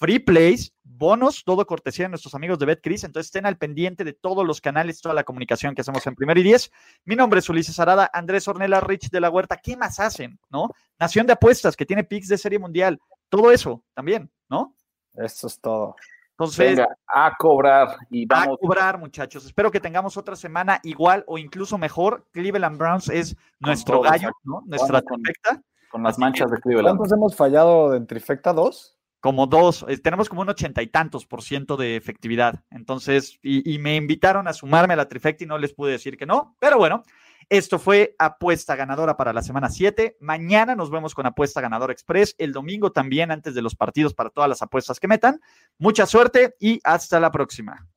[0.00, 3.04] free plays, bonos, todo cortesía de nuestros amigos de BetCris.
[3.04, 6.38] Entonces estén al pendiente de todos los canales, toda la comunicación que hacemos en Primer
[6.38, 6.72] y Diez.
[7.04, 9.58] Mi nombre es Ulises Arada, Andrés Ornella, Rich de la Huerta.
[9.58, 10.40] ¿Qué más hacen?
[10.48, 10.70] ¿No?
[10.98, 12.98] Nación de Apuestas, que tiene picks de Serie Mundial.
[13.28, 14.74] Todo eso también, ¿no?
[15.14, 15.96] Eso es todo.
[16.30, 18.56] Entonces, Venga, a cobrar y vamos.
[18.56, 19.44] A cobrar, muchachos.
[19.44, 22.26] Espero que tengamos otra semana igual o incluso mejor.
[22.32, 24.62] Cleveland Browns es nuestro gallo, ¿no?
[24.64, 25.60] Nuestra trifecta.
[25.90, 26.96] Con las manchas de Cleveland.
[26.96, 28.54] ¿Cuántos hemos fallado en trifecta?
[28.54, 28.96] ¿Dos?
[29.20, 29.84] Como dos.
[30.02, 32.64] Tenemos como un ochenta y tantos por ciento de efectividad.
[32.70, 36.16] Entonces, y, y me invitaron a sumarme a la trifecta y no les pude decir
[36.16, 36.56] que no.
[36.58, 37.02] Pero bueno,
[37.50, 40.16] esto fue apuesta ganadora para la semana 7.
[40.20, 42.36] Mañana nos vemos con apuesta ganadora express.
[42.38, 45.40] El domingo también antes de los partidos para todas las apuestas que metan.
[45.76, 47.88] Mucha suerte y hasta la próxima.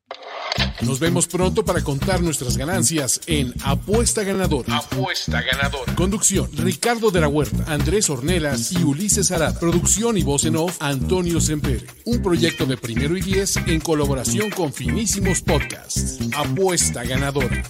[0.81, 4.77] Nos vemos pronto para contar nuestras ganancias en Apuesta Ganadora.
[4.77, 5.95] Apuesta Ganadora.
[5.95, 9.59] Conducción: Ricardo de la Huerta, Andrés Ornelas y Ulises Arada.
[9.59, 11.85] Producción y voz en off: Antonio Sempere.
[12.05, 16.19] Un proyecto de primero y diez en colaboración con Finísimos Podcasts.
[16.35, 17.63] Apuesta Ganadora.